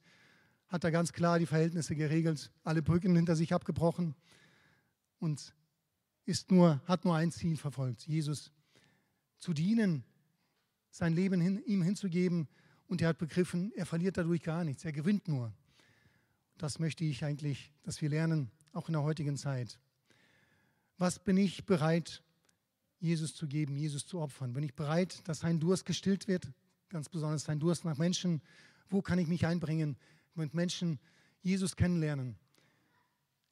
hat 0.68 0.84
er 0.84 0.92
ganz 0.92 1.14
klar 1.14 1.40
die 1.40 1.46
Verhältnisse 1.46 1.96
geregelt, 1.96 2.52
alle 2.64 2.82
Brücken 2.82 3.16
hinter 3.16 3.36
sich 3.36 3.54
abgebrochen 3.54 4.16
und 5.20 5.54
ist 6.26 6.52
nur, 6.52 6.82
hat 6.86 7.06
nur 7.06 7.16
ein 7.16 7.32
Ziel 7.32 7.58
verfolgt, 7.58 8.06
Jesus 8.08 8.52
zu 9.38 9.54
dienen, 9.54 10.04
sein 10.92 11.14
Leben 11.14 11.42
hin, 11.42 11.62
ihm 11.66 11.82
hinzugeben 11.82 12.48
und 12.88 13.02
er 13.02 13.10
hat 13.10 13.18
begriffen, 13.18 13.72
er 13.76 13.86
verliert 13.86 14.18
dadurch 14.18 14.44
gar 14.44 14.64
nichts, 14.64 14.86
er 14.86 14.92
gewinnt 14.92 15.28
nur. 15.28 15.54
Das 16.58 16.78
möchte 16.78 17.04
ich 17.04 17.24
eigentlich, 17.24 17.72
dass 17.84 18.02
wir 18.02 18.10
lernen, 18.10 18.52
auch 18.74 18.90
in 18.90 18.94
der 18.94 19.04
heutigen 19.04 19.38
Zeit. 19.38 19.80
Was 21.00 21.18
bin 21.18 21.38
ich 21.38 21.66
bereit, 21.66 22.22
Jesus 23.00 23.34
zu 23.34 23.48
geben, 23.48 23.76
Jesus 23.76 24.06
zu 24.06 24.20
opfern? 24.20 24.54
Bin 24.54 24.64
ich 24.64 24.76
bereit, 24.76 25.28
dass 25.28 25.40
sein 25.40 25.60
Durst 25.60 25.86
gestillt 25.86 26.28
wird, 26.28 26.48
ganz 26.90 27.10
besonders 27.10 27.46
sein 27.46 27.60
Durst 27.60 27.86
nach 27.86 27.98
Menschen? 27.98 28.42
Wo 28.90 29.02
kann 29.02 29.18
ich 29.18 29.28
mich 29.28 29.48
einbringen? 29.48 29.98
mit 30.40 30.54
Menschen 30.54 31.00
Jesus 31.42 31.76
kennenlernen? 31.76 32.36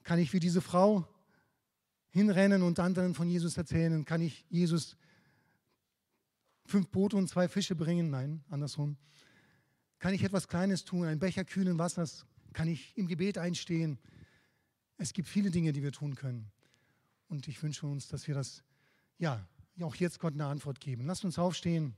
Kann 0.03 0.19
ich 0.19 0.33
wie 0.33 0.39
diese 0.39 0.62
Frau 0.62 1.07
hinrennen 2.10 2.63
und 2.63 2.79
anderen 2.79 3.13
von 3.13 3.29
Jesus 3.29 3.57
erzählen? 3.57 4.05
Kann 4.05 4.21
ich 4.21 4.45
Jesus 4.49 4.97
fünf 6.65 6.89
Boote 6.89 7.17
und 7.17 7.27
zwei 7.27 7.47
Fische 7.47 7.75
bringen? 7.75 8.10
Nein, 8.10 8.43
andersrum. 8.49 8.97
Kann 9.99 10.13
ich 10.13 10.23
etwas 10.23 10.47
Kleines 10.47 10.86
tun, 10.86 11.05
ein 11.05 11.19
Becher 11.19 11.43
kühlen 11.43 11.77
Wassers? 11.77 12.25
Kann 12.53 12.67
ich 12.67 12.97
im 12.97 13.07
Gebet 13.07 13.38
einstehen? 13.38 13.99
Es 14.97 15.13
gibt 15.13 15.27
viele 15.27 15.51
Dinge, 15.51 15.73
die 15.73 15.83
wir 15.83 15.91
tun 15.91 16.15
können. 16.15 16.51
Und 17.28 17.48
ich 17.48 17.62
wünsche 17.62 17.86
uns, 17.88 18.08
dass 18.08 18.28
wir 18.28 18.36
das, 18.36 18.63
ja, 19.18 19.48
auch 19.82 19.96
jetzt 19.96 20.20
Gott 20.20 20.34
eine 20.34 20.46
Antwort 20.46 20.80
geben. 20.80 21.06
Lasst 21.06 21.26
uns 21.26 21.38
aufstehen. 21.38 21.96